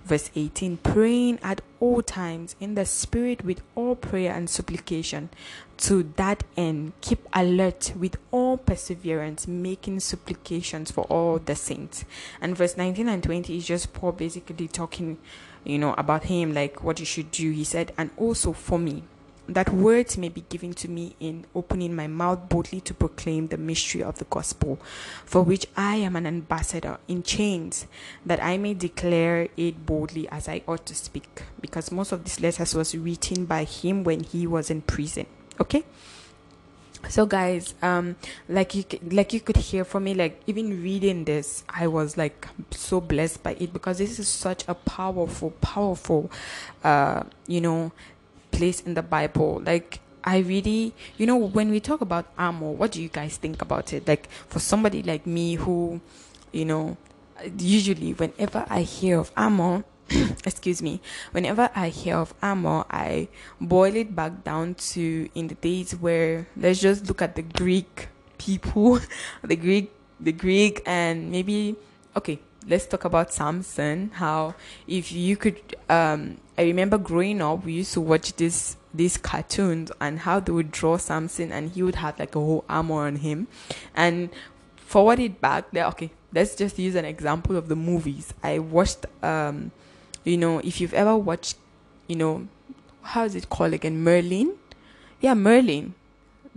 Verse 0.03 0.32
18, 0.36 0.77
praying 0.77 1.39
at 1.43 1.62
all 1.79 2.01
times 2.01 2.55
in 2.60 2.74
the 2.75 2.86
Spirit 2.86 3.46
with 3.46 3.62
all 3.75 3.96
prayer 3.96 4.34
and 4.34 4.50
supplication. 4.50 5.29
To 5.77 6.12
that 6.15 6.43
end, 6.58 6.93
keep 7.01 7.27
alert 7.34 7.93
with 7.96 8.17
all 8.32 8.58
perseverance, 8.58 9.48
making 9.48 10.00
supplications 10.00 10.91
for 10.91 11.03
all 11.05 11.38
the 11.38 11.55
saints. 11.55 12.03
And 12.41 12.58
verse 12.58 12.77
19 12.77 13.08
and 13.10 13.22
20 13.22 13.58
is 13.58 13.67
just 13.67 13.93
Paul 13.93 14.13
basically 14.13 14.67
talking, 14.67 15.20
you 15.63 15.77
know, 15.77 15.93
about 15.93 16.24
him, 16.24 16.53
like 16.53 16.84
what 16.84 17.00
you 17.00 17.05
should 17.05 17.32
do. 17.32 17.51
He 17.51 17.63
said, 17.63 17.93
And 17.98 18.10
also 18.17 18.53
for 18.53 18.79
me 18.79 19.03
that 19.48 19.70
words 19.70 20.17
may 20.17 20.29
be 20.29 20.41
given 20.48 20.74
to 20.74 20.89
me 20.89 21.15
in 21.20 21.46
opening 21.53 21.96
my 21.96 22.08
mouth 22.08 22.48
boldly 22.48 22.79
to 22.82 22.93
proclaim 22.93 23.48
the 23.48 23.58
mystery 23.58 24.01
of 24.01 24.17
the 24.17 24.25
gospel, 24.25 24.79
for 25.25 25.43
which 25.43 25.65
I 25.75 25.98
am 25.98 26.15
an 26.15 26.25
ambassador 26.25 26.98
in 27.08 27.24
chains, 27.24 27.86
that 28.25 28.41
I 28.41 28.58
may 28.58 28.74
declare 28.74 29.50
it 29.58 29.86
boldly 29.86 30.29
as 30.29 30.48
I 30.48 30.62
ought 30.67 30.86
to 30.86 30.96
speak, 30.96 31.43
because 31.60 31.91
most 31.91 32.12
of 32.12 32.24
these 32.24 32.39
letters 32.39 32.74
was 32.74 32.96
written 32.96 33.46
by 33.46 33.65
him 33.65 34.03
when 34.03 34.24
he 34.24 34.48
was 34.48 34.70
in 34.70 34.82
prison. 34.82 35.25
Okay? 35.60 35.84
So 37.10 37.25
guys 37.25 37.74
um 37.81 38.15
like 38.48 38.74
you 38.74 38.83
like 39.12 39.33
you 39.33 39.39
could 39.39 39.57
hear 39.57 39.83
from 39.83 40.05
me 40.05 40.13
like 40.13 40.41
even 40.48 40.81
reading 40.81 41.25
this 41.25 41.63
i 41.67 41.86
was 41.86 42.15
like 42.17 42.48
so 42.72 43.01
blessed 43.01 43.43
by 43.43 43.51
it 43.60 43.74
because 43.74 43.98
this 43.98 44.19
is 44.19 44.27
such 44.27 44.63
a 44.67 44.74
powerful 44.74 45.51
powerful 45.62 46.31
uh 46.83 47.24
you 47.48 47.60
know 47.60 47.91
place 48.53 48.81
in 48.81 48.93
the 48.93 49.01
bible. 49.01 49.62
Like 49.65 50.00
i 50.24 50.38
really 50.38 50.93
you 51.17 51.25
know 51.25 51.36
when 51.36 51.69
we 51.69 51.81
talk 51.81 52.00
about 52.00 52.25
armor 52.38 52.72
what 52.72 52.93
do 52.93 53.01
you 53.01 53.10
guys 53.10 53.36
think 53.36 53.62
about 53.62 53.91
it? 53.91 54.07
Like 54.07 54.29
for 54.48 54.60
somebody 54.60 55.03
like 55.03 55.27
me 55.27 55.55
who 55.55 56.00
you 56.53 56.63
know 56.63 56.95
usually 57.57 58.13
whenever 58.13 58.65
i 58.69 58.81
hear 58.83 59.19
of 59.19 59.31
armor 59.36 59.83
excuse 60.46 60.82
me, 60.82 61.01
whenever 61.32 61.70
I 61.75 61.89
hear 61.89 62.17
of 62.17 62.34
armor, 62.41 62.86
I 62.89 63.27
boil 63.60 63.96
it 63.96 64.15
back 64.15 64.43
down 64.43 64.75
to 64.93 65.29
in 65.36 65.48
the 65.48 65.55
days 65.55 65.93
where 65.96 66.48
let's 66.55 66.79
just 66.79 67.08
look 67.08 67.22
at 67.22 67.36
the 67.36 67.41
Greek 67.41 68.10
people, 68.38 69.00
the 69.43 69.55
Greek, 69.55 69.91
the 70.20 70.32
Greek, 70.32 70.82
and 70.86 71.32
maybe 71.32 71.75
okay, 72.15 72.39
let's 72.67 72.86
talk 72.86 73.05
about 73.05 73.34
Samson. 73.34 74.12
How 74.13 74.55
if 74.88 75.12
you 75.12 75.38
could, 75.38 75.60
um, 75.89 76.38
I 76.58 76.63
remember 76.63 76.98
growing 76.98 77.41
up, 77.41 77.65
we 77.65 77.74
used 77.74 77.93
to 77.93 78.01
watch 78.01 78.36
this 78.36 78.77
these 78.93 79.17
cartoons 79.17 79.91
and 80.00 80.20
how 80.20 80.39
they 80.39 80.51
would 80.51 80.72
draw 80.72 80.98
Samson, 80.98 81.51
and 81.51 81.72
he 81.72 81.82
would 81.82 81.96
have 81.96 82.20
like 82.20 82.36
a 82.36 82.39
whole 82.39 82.65
armor 82.70 83.05
on 83.08 83.17
him, 83.17 83.48
and 83.96 84.29
forward 84.75 85.20
it 85.20 85.41
back 85.41 85.72
there. 85.72 85.86
Okay, 85.88 86.12
let's 86.34 86.55
just 86.55 86.77
use 86.77 86.96
an 86.96 87.05
example 87.05 87.55
of 87.55 87.67
the 87.67 87.75
movies. 87.75 88.34
I 88.43 88.60
watched 88.60 89.05
um 89.24 89.72
you 90.24 90.38
know, 90.38 90.60
if 90.60 90.80
you've 90.80 90.94
ever 90.94 91.15
watched, 91.18 91.58
you 92.08 92.15
know, 92.15 92.48
how 93.01 93.24
is 93.25 93.36
it 93.36 93.50
called 93.50 93.74
again? 93.74 94.03
Merlin? 94.03 94.53
Yeah, 95.22 95.34
Merlin. 95.34 95.94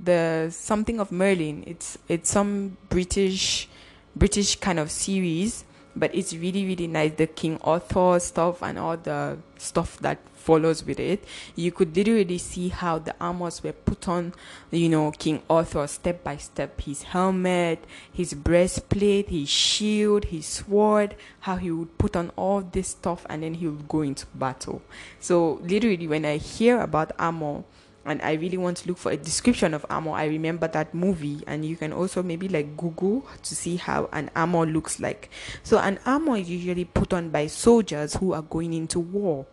The 0.02 0.48
something 0.50 1.00
of 1.00 1.10
Merlin. 1.10 1.64
It's 1.66 1.98
it's 2.08 2.30
some 2.30 2.76
British 2.88 3.68
British 4.14 4.56
kind 4.56 4.78
of 4.78 4.90
series 4.90 5.64
but 5.96 6.14
it's 6.14 6.34
really 6.34 6.66
really 6.66 6.86
nice 6.86 7.12
the 7.16 7.26
king 7.26 7.58
arthur 7.62 8.20
stuff 8.20 8.62
and 8.62 8.78
all 8.78 8.96
the 8.96 9.38
stuff 9.58 9.98
that 9.98 10.18
follows 10.34 10.84
with 10.84 11.00
it. 11.00 11.24
You 11.56 11.72
could 11.72 11.96
literally 11.96 12.38
see 12.38 12.68
how 12.68 13.00
the 13.00 13.16
armors 13.20 13.64
were 13.64 13.72
put 13.72 14.06
on 14.06 14.32
you 14.70 14.88
know 14.88 15.10
king 15.10 15.42
arthur 15.50 15.86
step 15.88 16.22
by 16.22 16.36
step. 16.36 16.80
His 16.80 17.02
helmet 17.02 17.84
his 18.12 18.32
breastplate 18.34 19.28
his 19.30 19.48
shield 19.48 20.26
his 20.26 20.46
sword 20.46 21.16
how 21.40 21.56
he 21.56 21.70
would 21.72 21.98
put 21.98 22.14
on 22.14 22.30
all 22.36 22.60
this 22.60 22.88
stuff 22.88 23.26
and 23.28 23.42
then 23.42 23.54
he 23.54 23.66
would 23.66 23.88
go 23.88 24.02
into 24.02 24.26
battle. 24.34 24.82
So 25.18 25.60
literally 25.64 26.06
when 26.06 26.24
i 26.24 26.36
hear 26.36 26.80
about 26.80 27.10
armor 27.18 27.64
and 28.06 28.22
I 28.22 28.34
really 28.34 28.56
want 28.56 28.78
to 28.78 28.88
look 28.88 28.98
for 28.98 29.10
a 29.12 29.16
description 29.16 29.74
of 29.74 29.84
armor, 29.90 30.12
I 30.12 30.26
remember 30.26 30.68
that 30.68 30.94
movie, 30.94 31.42
and 31.46 31.64
you 31.64 31.76
can 31.76 31.92
also 31.92 32.22
maybe 32.22 32.48
like 32.48 32.76
Google 32.76 33.26
to 33.42 33.54
see 33.54 33.76
how 33.76 34.08
an 34.12 34.30
armor 34.36 34.64
looks 34.64 35.00
like. 35.00 35.28
So, 35.62 35.78
an 35.78 35.98
armor 36.06 36.36
is 36.36 36.48
usually 36.48 36.84
put 36.84 37.12
on 37.12 37.30
by 37.30 37.48
soldiers 37.48 38.14
who 38.14 38.32
are 38.32 38.42
going 38.42 38.72
into 38.72 39.00
war. 39.00 39.46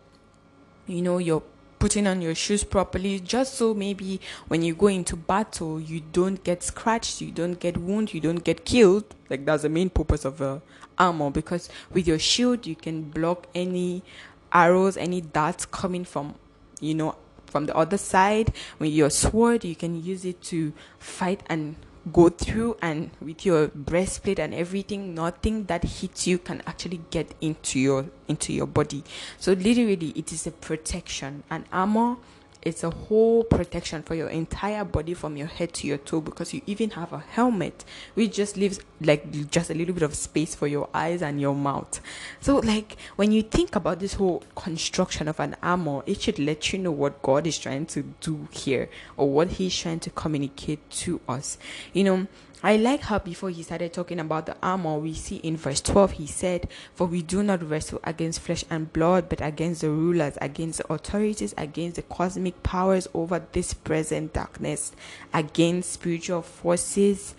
You 0.86 1.02
know, 1.02 1.18
you're 1.18 1.42
putting 1.84 2.06
on 2.06 2.22
your 2.22 2.34
shoes 2.34 2.64
properly 2.64 3.20
just 3.20 3.56
so 3.56 3.74
maybe 3.74 4.18
when 4.48 4.62
you 4.62 4.74
go 4.74 4.86
into 4.86 5.14
battle 5.14 5.78
you 5.78 6.00
don't 6.12 6.42
get 6.42 6.62
scratched 6.62 7.20
you 7.20 7.30
don't 7.30 7.60
get 7.60 7.76
wounded 7.76 8.14
you 8.14 8.22
don't 8.22 8.42
get 8.42 8.64
killed 8.64 9.04
like 9.28 9.44
that's 9.44 9.64
the 9.64 9.68
main 9.68 9.90
purpose 9.90 10.24
of 10.24 10.40
uh, 10.40 10.44
a 10.44 10.62
armor 10.96 11.30
because 11.30 11.68
with 11.92 12.08
your 12.08 12.18
shield 12.18 12.66
you 12.66 12.74
can 12.74 13.02
block 13.02 13.46
any 13.54 14.02
arrows 14.50 14.96
any 14.96 15.20
darts 15.20 15.66
coming 15.66 16.06
from 16.06 16.34
you 16.80 16.94
know 16.94 17.14
from 17.54 17.66
the 17.66 17.76
other 17.76 17.96
side. 17.96 18.52
With 18.80 18.90
your 18.90 19.10
sword, 19.10 19.64
you 19.64 19.76
can 19.76 20.02
use 20.02 20.24
it 20.24 20.42
to 20.50 20.72
fight 20.98 21.44
and 21.46 21.76
go 22.12 22.28
through 22.28 22.76
and 22.82 23.12
with 23.20 23.46
your 23.46 23.68
breastplate 23.68 24.40
and 24.40 24.52
everything 24.52 25.14
nothing 25.14 25.64
that 25.64 25.84
hits 25.84 26.26
you 26.26 26.36
can 26.36 26.60
actually 26.66 27.00
get 27.10 27.32
into 27.40 27.80
your 27.80 28.04
into 28.28 28.52
your 28.52 28.66
body 28.66 29.02
so 29.38 29.54
literally 29.54 30.12
it 30.14 30.30
is 30.30 30.46
a 30.46 30.50
protection 30.50 31.42
and 31.48 31.64
armor 31.72 32.16
it's 32.64 32.82
a 32.82 32.90
whole 32.90 33.44
protection 33.44 34.02
for 34.02 34.14
your 34.14 34.28
entire 34.28 34.84
body 34.84 35.14
from 35.14 35.36
your 35.36 35.46
head 35.46 35.72
to 35.74 35.86
your 35.86 35.98
toe 35.98 36.20
because 36.20 36.54
you 36.54 36.62
even 36.66 36.90
have 36.90 37.12
a 37.12 37.18
helmet 37.18 37.84
which 38.14 38.34
just 38.34 38.56
leaves 38.56 38.80
like 39.00 39.50
just 39.50 39.70
a 39.70 39.74
little 39.74 39.94
bit 39.94 40.02
of 40.02 40.14
space 40.14 40.54
for 40.54 40.66
your 40.66 40.88
eyes 40.94 41.22
and 41.22 41.40
your 41.40 41.54
mouth. 41.54 42.00
So 42.40 42.56
like 42.56 42.96
when 43.16 43.32
you 43.32 43.42
think 43.42 43.76
about 43.76 44.00
this 44.00 44.14
whole 44.14 44.42
construction 44.54 45.28
of 45.28 45.40
an 45.40 45.56
armor, 45.62 46.02
it 46.06 46.20
should 46.20 46.38
let 46.38 46.72
you 46.72 46.78
know 46.78 46.92
what 46.92 47.22
God 47.22 47.46
is 47.46 47.58
trying 47.58 47.86
to 47.86 48.02
do 48.20 48.48
here 48.50 48.88
or 49.16 49.28
what 49.30 49.52
he's 49.52 49.76
trying 49.76 50.00
to 50.00 50.10
communicate 50.10 50.88
to 50.90 51.20
us. 51.28 51.58
You 51.92 52.04
know, 52.04 52.26
I 52.64 52.76
like 52.76 53.02
how 53.02 53.18
before 53.18 53.50
he 53.50 53.62
started 53.62 53.92
talking 53.92 54.18
about 54.18 54.46
the 54.46 54.56
armor, 54.62 54.96
we 54.96 55.12
see 55.12 55.36
in 55.36 55.54
verse 55.54 55.82
12, 55.82 56.12
he 56.12 56.26
said, 56.26 56.70
For 56.94 57.06
we 57.06 57.20
do 57.20 57.42
not 57.42 57.62
wrestle 57.62 58.00
against 58.02 58.40
flesh 58.40 58.64
and 58.70 58.90
blood, 58.90 59.28
but 59.28 59.42
against 59.42 59.82
the 59.82 59.90
rulers, 59.90 60.38
against 60.40 60.78
the 60.78 60.90
authorities, 60.90 61.52
against 61.58 61.96
the 61.96 62.02
cosmic 62.02 62.62
powers 62.62 63.06
over 63.12 63.44
this 63.52 63.74
present 63.74 64.32
darkness, 64.32 64.92
against 65.34 65.92
spiritual 65.92 66.40
forces 66.40 67.34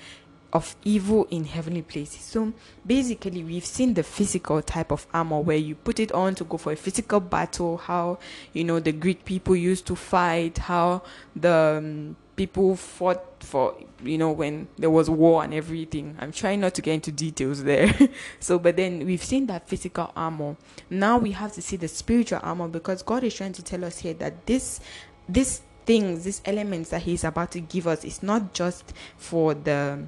of 0.53 0.75
evil 0.83 1.25
in 1.31 1.45
heavenly 1.45 1.81
places. 1.81 2.21
So 2.21 2.53
basically, 2.85 3.43
we've 3.43 3.65
seen 3.65 3.95
the 3.95 4.03
physical 4.03 4.61
type 4.61 4.91
of 4.91 5.07
armor 5.11 5.39
where 5.39 5.57
you 5.57 5.73
put 5.73 5.99
it 5.99 6.11
on 6.11 6.35
to 6.35 6.43
go 6.43 6.57
for 6.57 6.71
a 6.71 6.75
physical 6.75 7.19
battle, 7.19 7.77
how 7.77 8.19
you 8.53 8.63
know 8.63 8.79
the 8.79 8.91
Greek 8.91 9.25
people 9.25 9.55
used 9.55 9.87
to 9.87 9.95
fight, 9.95 10.59
how 10.59 11.01
the 11.35 11.79
um, 11.79 12.15
people 12.35 12.75
fought 12.75 13.43
for 13.43 13.75
you 14.03 14.17
know 14.17 14.31
when 14.31 14.67
there 14.77 14.89
was 14.89 15.09
war 15.09 15.43
and 15.43 15.53
everything. 15.53 16.17
I'm 16.19 16.31
trying 16.31 16.61
not 16.61 16.73
to 16.75 16.81
get 16.81 16.93
into 16.93 17.11
details 17.11 17.63
there. 17.63 17.93
So 18.39 18.59
but 18.59 18.75
then 18.75 19.05
we've 19.05 19.23
seen 19.23 19.47
that 19.47 19.67
physical 19.67 20.11
armor. 20.15 20.55
Now 20.89 21.17
we 21.17 21.31
have 21.31 21.53
to 21.53 21.61
see 21.61 21.77
the 21.77 21.87
spiritual 21.87 22.39
armor 22.43 22.67
because 22.67 23.01
god 23.01 23.23
is 23.23 23.33
trying 23.33 23.53
to 23.53 23.63
tell 23.63 23.83
us 23.83 23.99
here 23.99 24.13
that 24.15 24.45
this 24.45 24.79
this 25.27 25.61
things 25.85 26.23
these 26.23 26.41
elements 26.45 26.89
that 26.89 27.03
he's 27.03 27.23
about 27.23 27.51
to 27.51 27.59
give 27.59 27.87
us 27.87 28.03
is 28.03 28.23
not 28.23 28.53
just 28.53 28.93
for 29.17 29.53
the 29.53 29.99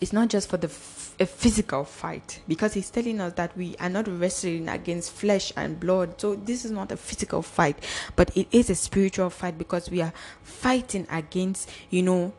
it's 0.00 0.12
not 0.12 0.28
just 0.28 0.48
for 0.48 0.56
the 0.56 0.68
f- 0.68 1.14
a 1.20 1.26
physical 1.26 1.84
fight 1.84 2.40
because 2.48 2.72
he's 2.72 2.88
telling 2.88 3.20
us 3.20 3.34
that 3.34 3.54
we 3.56 3.76
are 3.78 3.90
not 3.90 4.08
wrestling 4.08 4.68
against 4.68 5.12
flesh 5.12 5.52
and 5.56 5.78
blood. 5.78 6.18
So 6.20 6.34
this 6.34 6.64
is 6.64 6.70
not 6.70 6.90
a 6.90 6.96
physical 6.96 7.42
fight 7.42 7.76
but 8.16 8.34
it 8.36 8.48
is 8.50 8.70
a 8.70 8.74
spiritual 8.74 9.30
fight 9.30 9.58
because 9.58 9.90
we 9.90 10.00
are 10.00 10.12
fighting 10.42 11.06
against 11.10 11.68
you 11.90 12.02
know 12.02 12.32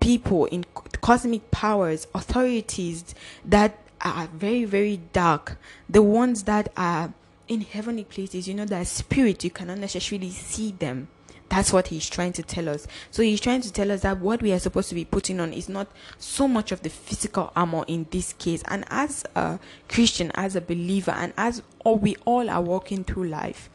people 0.00 0.44
in 0.46 0.64
cosmic 1.00 1.50
powers 1.50 2.06
authorities 2.14 3.14
that 3.44 3.78
are 4.02 4.26
very 4.28 4.64
very 4.64 4.98
dark. 5.12 5.56
The 5.88 6.02
ones 6.02 6.42
that 6.42 6.70
are 6.76 7.14
in 7.48 7.62
heavenly 7.62 8.04
places 8.04 8.48
you 8.48 8.54
know 8.54 8.64
that 8.66 8.86
spirit 8.86 9.44
you 9.44 9.50
cannot 9.50 9.78
necessarily 9.78 10.30
see 10.30 10.72
them 10.72 11.08
that's 11.54 11.72
what 11.72 11.86
he's 11.86 12.08
trying 12.08 12.32
to 12.32 12.42
tell 12.42 12.68
us. 12.68 12.88
So 13.12 13.22
he's 13.22 13.40
trying 13.40 13.60
to 13.60 13.72
tell 13.72 13.92
us 13.92 14.00
that 14.00 14.18
what 14.18 14.42
we 14.42 14.50
are 14.50 14.58
supposed 14.58 14.88
to 14.88 14.94
be 14.96 15.04
putting 15.04 15.38
on 15.38 15.52
is 15.52 15.68
not 15.68 15.86
so 16.18 16.48
much 16.48 16.72
of 16.72 16.82
the 16.82 16.90
physical 16.90 17.52
armor 17.54 17.84
in 17.86 18.08
this 18.10 18.32
case. 18.32 18.64
And 18.66 18.84
as 18.90 19.24
a 19.36 19.60
Christian, 19.88 20.32
as 20.34 20.56
a 20.56 20.60
believer, 20.60 21.12
and 21.12 21.32
as 21.36 21.62
all 21.84 21.96
we 21.96 22.16
all 22.24 22.50
are 22.50 22.60
walking 22.60 23.04
through 23.04 23.28
life, 23.28 23.70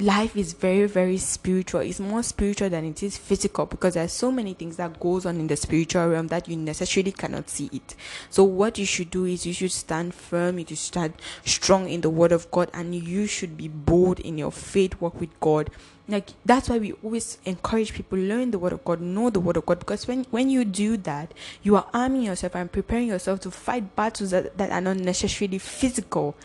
life 0.00 0.36
is 0.36 0.54
very 0.54 0.88
very 0.88 1.16
spiritual 1.16 1.78
it's 1.78 2.00
more 2.00 2.20
spiritual 2.20 2.68
than 2.68 2.84
it 2.84 3.00
is 3.00 3.16
physical 3.16 3.64
because 3.64 3.94
there's 3.94 4.10
so 4.10 4.32
many 4.32 4.52
things 4.52 4.76
that 4.76 4.98
goes 4.98 5.24
on 5.24 5.38
in 5.38 5.46
the 5.46 5.54
spiritual 5.54 6.08
realm 6.08 6.26
that 6.26 6.48
you 6.48 6.56
necessarily 6.56 7.12
cannot 7.12 7.48
see 7.48 7.70
it 7.72 7.94
so 8.28 8.42
what 8.42 8.76
you 8.76 8.84
should 8.84 9.08
do 9.08 9.24
is 9.24 9.46
you 9.46 9.52
should 9.52 9.70
stand 9.70 10.12
firm 10.12 10.58
you 10.58 10.66
should 10.66 10.78
stand 10.78 11.14
strong 11.44 11.88
in 11.88 12.00
the 12.00 12.10
word 12.10 12.32
of 12.32 12.50
god 12.50 12.68
and 12.74 12.92
you 12.92 13.24
should 13.24 13.56
be 13.56 13.68
bold 13.68 14.18
in 14.18 14.36
your 14.36 14.50
faith 14.50 15.00
walk 15.00 15.20
with 15.20 15.30
god 15.38 15.70
like 16.06 16.30
that's 16.44 16.68
why 16.68 16.78
we 16.78 16.92
always 17.02 17.38
encourage 17.44 17.94
people 17.94 18.18
learn 18.18 18.50
the 18.50 18.58
word 18.58 18.72
of 18.72 18.84
god 18.84 19.00
know 19.00 19.30
the 19.30 19.40
word 19.40 19.56
of 19.56 19.66
god. 19.66 19.78
Because 19.78 20.06
when 20.06 20.24
when 20.30 20.50
you 20.50 20.64
do 20.64 20.96
that 20.98 21.32
you 21.62 21.76
are 21.76 21.86
arming 21.94 22.22
yourself 22.22 22.54
and 22.54 22.70
preparing 22.70 23.08
yourself 23.08 23.40
to 23.40 23.50
fight 23.50 23.96
battles 23.96 24.30
that, 24.30 24.56
that 24.58 24.70
are 24.70 24.80
not 24.80 24.96
necessarily 24.96 25.58
physical. 25.58 26.36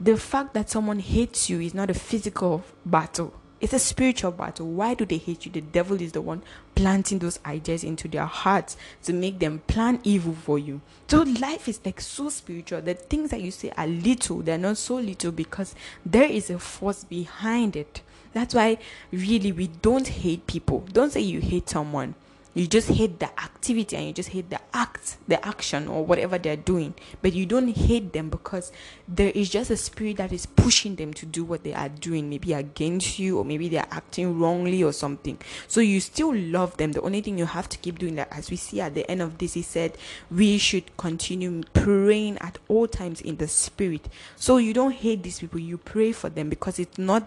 The 0.00 0.16
fact 0.16 0.54
that 0.54 0.70
someone 0.70 1.00
hates 1.00 1.50
you 1.50 1.60
is 1.60 1.74
not 1.74 1.90
a 1.90 1.94
physical 1.94 2.62
battle. 2.86 3.34
It's 3.60 3.72
a 3.72 3.80
spiritual 3.80 4.30
battle. 4.30 4.68
Why 4.68 4.94
do 4.94 5.04
they 5.04 5.16
hate 5.16 5.44
you? 5.44 5.50
The 5.50 5.60
devil 5.60 6.00
is 6.00 6.12
the 6.12 6.20
one 6.20 6.42
planting 6.76 7.18
those 7.18 7.40
ideas 7.44 7.82
into 7.82 8.06
their 8.06 8.26
hearts 8.26 8.76
to 9.02 9.12
make 9.12 9.40
them 9.40 9.58
plan 9.66 9.98
evil 10.04 10.34
for 10.34 10.60
you. 10.60 10.80
So 11.08 11.22
life 11.22 11.66
is 11.66 11.80
like 11.84 12.00
so 12.00 12.28
spiritual. 12.28 12.82
The 12.82 12.94
things 12.94 13.30
that 13.30 13.40
you 13.40 13.50
say 13.50 13.72
are 13.76 13.88
little. 13.88 14.42
They're 14.42 14.58
not 14.58 14.76
so 14.76 14.94
little 14.96 15.32
because 15.32 15.74
there 16.06 16.30
is 16.30 16.50
a 16.50 16.60
force 16.60 17.02
behind 17.02 17.74
it 17.74 18.02
that's 18.32 18.54
why 18.54 18.78
really 19.12 19.52
we 19.52 19.66
don't 19.66 20.08
hate 20.08 20.46
people 20.46 20.80
don't 20.92 21.12
say 21.12 21.20
you 21.20 21.40
hate 21.40 21.68
someone 21.68 22.14
You 22.58 22.66
just 22.66 22.88
hate 22.88 23.20
the 23.20 23.26
activity 23.40 23.94
and 23.94 24.06
you 24.06 24.12
just 24.12 24.30
hate 24.30 24.50
the 24.50 24.58
act, 24.74 25.16
the 25.28 25.46
action, 25.46 25.86
or 25.86 26.04
whatever 26.04 26.38
they're 26.38 26.56
doing. 26.56 26.94
But 27.22 27.32
you 27.32 27.46
don't 27.46 27.68
hate 27.68 28.12
them 28.12 28.30
because 28.30 28.72
there 29.06 29.30
is 29.32 29.48
just 29.48 29.70
a 29.70 29.76
spirit 29.76 30.16
that 30.16 30.32
is 30.32 30.46
pushing 30.46 30.96
them 30.96 31.14
to 31.14 31.24
do 31.24 31.44
what 31.44 31.62
they 31.62 31.72
are 31.72 31.88
doing, 31.88 32.28
maybe 32.28 32.54
against 32.54 33.20
you, 33.20 33.38
or 33.38 33.44
maybe 33.44 33.68
they're 33.68 33.86
acting 33.92 34.40
wrongly 34.40 34.82
or 34.82 34.92
something. 34.92 35.38
So 35.68 35.80
you 35.80 36.00
still 36.00 36.34
love 36.34 36.76
them. 36.78 36.90
The 36.90 37.02
only 37.02 37.20
thing 37.20 37.38
you 37.38 37.46
have 37.46 37.68
to 37.68 37.78
keep 37.78 38.00
doing 38.00 38.16
that, 38.16 38.32
as 38.32 38.50
we 38.50 38.56
see 38.56 38.80
at 38.80 38.94
the 38.96 39.08
end 39.08 39.22
of 39.22 39.38
this, 39.38 39.54
he 39.54 39.62
said, 39.62 39.96
we 40.28 40.58
should 40.58 40.96
continue 40.96 41.62
praying 41.74 42.38
at 42.38 42.58
all 42.66 42.88
times 42.88 43.20
in 43.20 43.36
the 43.36 43.46
spirit. 43.46 44.08
So 44.34 44.56
you 44.56 44.74
don't 44.74 44.94
hate 44.94 45.22
these 45.22 45.38
people, 45.38 45.60
you 45.60 45.78
pray 45.78 46.10
for 46.10 46.28
them 46.28 46.48
because 46.48 46.80
it's 46.80 46.98
not 46.98 47.22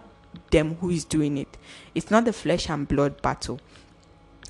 them 0.50 0.76
who 0.76 0.90
is 0.90 1.04
doing 1.04 1.38
it. 1.38 1.56
It's 1.94 2.10
not 2.10 2.24
the 2.24 2.32
flesh 2.32 2.68
and 2.68 2.86
blood 2.86 3.20
battle. 3.22 3.60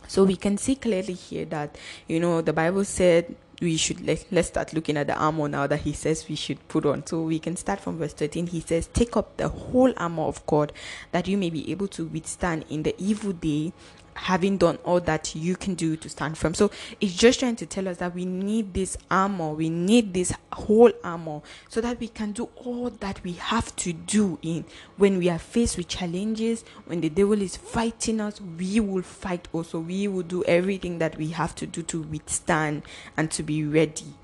So 0.09 0.25
we 0.25 0.37
can 0.37 0.59
see 0.59 0.75
clearly 0.75 1.15
here 1.15 1.45
that, 1.47 1.77
you 2.07 2.21
know, 2.21 2.43
the 2.43 2.53
Bible 2.53 2.85
said 2.85 3.35
we 3.63 3.77
should 3.77 4.05
let, 4.05 4.27
let's 4.31 4.49
start 4.49 4.73
looking 4.73 4.97
at 4.97 5.07
the 5.07 5.15
armor 5.15 5.49
now 5.49 5.67
that 5.67 5.81
he 5.81 5.93
says 5.93 6.29
we 6.29 6.35
should 6.35 6.67
put 6.69 6.85
on. 6.85 7.07
So 7.07 7.23
we 7.23 7.39
can 7.39 7.57
start 7.57 7.81
from 7.81 7.99
verse 7.99 8.13
13. 8.13 8.49
He 8.49 8.61
says, 8.61 8.89
Take 8.89 9.17
up 9.17 9.37
the 9.37 9.49
whole 9.49 9.93
armor 9.97 10.25
of 10.25 10.45
God 10.47 10.73
that 11.13 11.29
you 11.29 11.39
may 11.39 11.49
be 11.49 11.71
able 11.71 11.89
to 11.89 12.07
withstand 12.07 12.65
in 12.69 12.83
the 12.83 12.95
evil 12.99 13.33
day 13.33 13.73
having 14.15 14.57
done 14.59 14.79
all 14.85 15.01
that 15.01 15.35
you 15.35 15.57
can 15.57 15.75
do 15.75 15.97
to 15.97 16.09
stand 16.09 16.37
firm. 16.37 16.55
So 16.55 16.71
it's 17.01 17.15
just 17.15 17.41
trying 17.41 17.57
to 17.57 17.67
tell 17.67 17.89
us 17.89 17.99
that 17.99 18.15
we 18.15 18.25
need 18.25 18.75
this 18.75 18.97
armor, 19.11 19.53
we 19.53 19.71
need 19.71 20.15
this 20.15 20.33
whole 20.53 20.93
armor 21.03 21.41
so 21.69 21.81
that 21.81 21.99
we 22.01 22.09
can 22.09 22.33
do 22.33 22.49
all 22.57 22.91
that 22.91 23.23
we 23.23 23.33
have 23.33 23.75
to 23.77 23.93
do 23.93 24.39
in 24.43 24.65
when 24.97 25.19
we 25.19 25.29
are 25.29 25.39
faced 25.39 25.77
with 25.77 25.89
challenges, 25.89 26.65
when 26.87 27.01
the 27.01 27.09
devil 27.09 27.41
is 27.41 27.57
fighting 27.57 28.21
us, 28.21 28.41
we 28.41 28.81
will 28.81 29.03
fight 29.03 29.49
also. 29.53 29.81
We 29.81 30.09
will 30.09 30.23
do 30.23 30.45
everything 30.45 30.99
that 30.99 31.17
we 31.17 31.29
have 31.29 31.55
to 31.57 31.67
do 31.67 31.83
to 31.85 32.03
withstand 32.03 32.83
and 33.17 33.31
to 33.33 33.43
be 33.43 33.65
ready. 33.65 34.15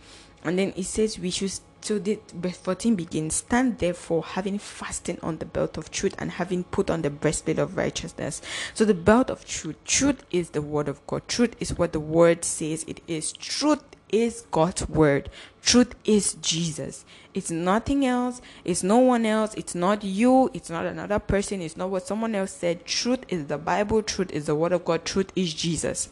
And 0.44 0.58
then 0.58 0.72
it 0.76 0.84
says 0.84 1.18
we 1.18 1.30
should 1.30 1.52
so 1.80 1.98
the 1.98 2.18
verse 2.34 2.56
14 2.56 2.96
begins 2.96 3.36
stand 3.36 3.78
therefore 3.78 4.24
having 4.24 4.58
fastened 4.58 5.18
on 5.22 5.38
the 5.38 5.46
belt 5.46 5.78
of 5.78 5.90
truth 5.90 6.14
and 6.18 6.32
having 6.32 6.64
put 6.64 6.90
on 6.90 7.02
the 7.02 7.10
breastplate 7.10 7.58
of 7.58 7.76
righteousness. 7.76 8.42
So 8.74 8.84
the 8.84 8.94
belt 8.94 9.30
of 9.30 9.46
truth 9.46 9.76
truth 9.84 10.24
is 10.30 10.50
the 10.50 10.62
word 10.62 10.88
of 10.88 11.06
god. 11.06 11.28
Truth 11.28 11.56
is 11.60 11.78
what 11.78 11.92
the 11.92 12.00
word 12.00 12.44
says 12.44 12.84
it 12.86 13.00
is. 13.06 13.32
Truth 13.32 13.84
is 14.10 14.46
god's 14.50 14.88
word. 14.88 15.30
Truth 15.62 15.94
is 16.04 16.34
jesus. 16.34 17.04
It's 17.32 17.50
nothing 17.50 18.04
else. 18.04 18.40
It's 18.64 18.82
no 18.82 18.98
one 18.98 19.24
else. 19.24 19.54
It's 19.54 19.74
not 19.74 20.02
you. 20.02 20.50
It's 20.52 20.70
not 20.70 20.86
another 20.86 21.18
person. 21.18 21.62
It's 21.62 21.76
not 21.76 21.90
what 21.90 22.06
someone 22.06 22.34
else 22.34 22.52
said. 22.52 22.84
Truth 22.86 23.24
is 23.28 23.46
the 23.46 23.58
bible. 23.58 24.02
Truth 24.02 24.32
is 24.32 24.46
the 24.46 24.54
word 24.54 24.72
of 24.72 24.84
god. 24.84 25.04
Truth 25.04 25.32
is 25.36 25.54
jesus 25.54 26.08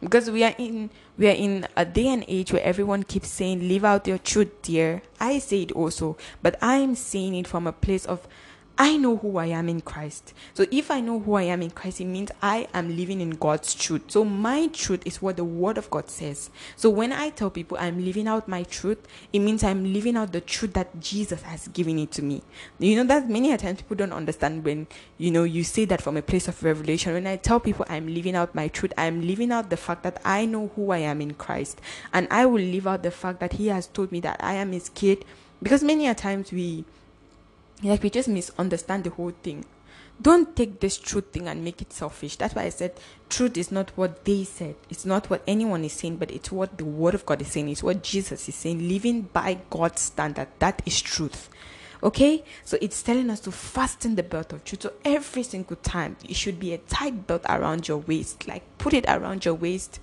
because 0.00 0.30
we 0.30 0.44
are 0.44 0.54
in 0.58 0.90
we 1.18 1.28
are 1.28 1.32
in 1.36 1.66
a 1.76 1.84
day 1.84 2.08
and 2.08 2.24
age 2.28 2.52
where 2.52 2.62
everyone 2.62 3.02
keeps 3.02 3.28
saying 3.28 3.68
live 3.68 3.84
out 3.84 4.06
your 4.06 4.18
truth 4.18 4.50
dear. 4.62 5.02
I 5.18 5.38
say 5.38 5.62
it 5.62 5.72
also 5.72 6.16
but 6.42 6.56
i'm 6.62 6.94
saying 6.94 7.34
it 7.34 7.46
from 7.46 7.66
a 7.66 7.72
place 7.72 8.06
of 8.06 8.26
I 8.82 8.96
know 8.96 9.18
who 9.18 9.36
I 9.36 9.48
am 9.48 9.68
in 9.68 9.82
Christ. 9.82 10.32
So 10.54 10.64
if 10.70 10.90
I 10.90 11.02
know 11.02 11.20
who 11.20 11.34
I 11.34 11.42
am 11.42 11.60
in 11.60 11.68
Christ, 11.68 12.00
it 12.00 12.06
means 12.06 12.30
I 12.40 12.66
am 12.72 12.96
living 12.96 13.20
in 13.20 13.32
God's 13.32 13.74
truth. 13.74 14.04
So 14.08 14.24
my 14.24 14.68
truth 14.68 15.02
is 15.04 15.20
what 15.20 15.36
the 15.36 15.44
word 15.44 15.76
of 15.76 15.90
God 15.90 16.08
says. 16.08 16.48
So 16.76 16.88
when 16.88 17.12
I 17.12 17.28
tell 17.28 17.50
people 17.50 17.76
I'm 17.78 18.02
living 18.02 18.26
out 18.26 18.48
my 18.48 18.62
truth, 18.62 19.06
it 19.34 19.40
means 19.40 19.62
I'm 19.62 19.92
living 19.92 20.16
out 20.16 20.32
the 20.32 20.40
truth 20.40 20.72
that 20.72 20.98
Jesus 20.98 21.42
has 21.42 21.68
given 21.68 21.98
it 21.98 22.10
to 22.12 22.22
me. 22.22 22.40
You 22.78 22.96
know 22.96 23.04
that 23.04 23.28
many 23.28 23.54
times 23.58 23.82
people 23.82 23.96
don't 23.96 24.14
understand 24.14 24.64
when 24.64 24.86
you 25.18 25.30
know 25.30 25.44
you 25.44 25.62
say 25.62 25.84
that 25.84 26.00
from 26.00 26.16
a 26.16 26.22
place 26.22 26.48
of 26.48 26.64
revelation. 26.64 27.12
When 27.12 27.26
I 27.26 27.36
tell 27.36 27.60
people 27.60 27.84
I'm 27.86 28.06
living 28.06 28.34
out 28.34 28.54
my 28.54 28.68
truth, 28.68 28.94
I'm 28.96 29.20
living 29.20 29.52
out 29.52 29.68
the 29.68 29.76
fact 29.76 30.04
that 30.04 30.22
I 30.24 30.46
know 30.46 30.70
who 30.74 30.90
I 30.90 31.00
am 31.00 31.20
in 31.20 31.34
Christ. 31.34 31.82
And 32.14 32.26
I 32.30 32.46
will 32.46 32.62
live 32.62 32.86
out 32.86 33.02
the 33.02 33.10
fact 33.10 33.40
that 33.40 33.52
He 33.52 33.66
has 33.66 33.88
told 33.88 34.10
me 34.10 34.20
that 34.20 34.42
I 34.42 34.54
am 34.54 34.72
his 34.72 34.88
kid. 34.88 35.26
Because 35.62 35.82
many 35.82 36.08
a 36.08 36.14
times 36.14 36.50
we 36.50 36.86
like 37.82 38.02
we 38.02 38.10
just 38.10 38.28
misunderstand 38.28 39.04
the 39.04 39.10
whole 39.10 39.32
thing. 39.42 39.64
Don't 40.22 40.54
take 40.54 40.80
this 40.80 40.98
truth 40.98 41.32
thing 41.32 41.48
and 41.48 41.64
make 41.64 41.80
it 41.80 41.92
selfish. 41.94 42.36
That's 42.36 42.54
why 42.54 42.64
i 42.64 42.68
said 42.68 42.92
truth 43.30 43.56
is 43.56 43.72
not 43.72 43.90
what 43.96 44.24
they 44.24 44.44
said. 44.44 44.76
It's 44.90 45.06
not 45.06 45.30
what 45.30 45.42
anyone 45.46 45.84
is 45.84 45.94
saying 45.94 46.16
but 46.16 46.30
it's 46.30 46.52
what 46.52 46.76
the 46.76 46.84
word 46.84 47.14
of 47.14 47.24
god 47.24 47.40
is 47.40 47.48
saying. 47.48 47.70
It's 47.70 47.82
what 47.82 48.02
jesus 48.02 48.48
is 48.48 48.54
saying 48.54 48.86
living 48.86 49.22
by 49.22 49.58
god's 49.70 50.02
standard. 50.02 50.48
That 50.58 50.82
is 50.84 51.00
truth. 51.00 51.48
Okay? 52.02 52.44
So 52.64 52.76
it's 52.82 53.02
telling 53.02 53.30
us 53.30 53.40
to 53.40 53.52
fasten 53.52 54.14
the 54.14 54.22
belt 54.22 54.52
of 54.52 54.64
truth. 54.64 54.82
So 54.82 54.92
every 55.04 55.42
single 55.42 55.76
time 55.76 56.16
it 56.28 56.36
should 56.36 56.60
be 56.60 56.74
a 56.74 56.78
tight 56.78 57.26
belt 57.26 57.42
around 57.48 57.88
your 57.88 57.98
waist. 57.98 58.46
Like 58.46 58.62
put 58.76 58.92
it 58.92 59.06
around 59.08 59.46
your 59.46 59.54
waist. 59.54 60.00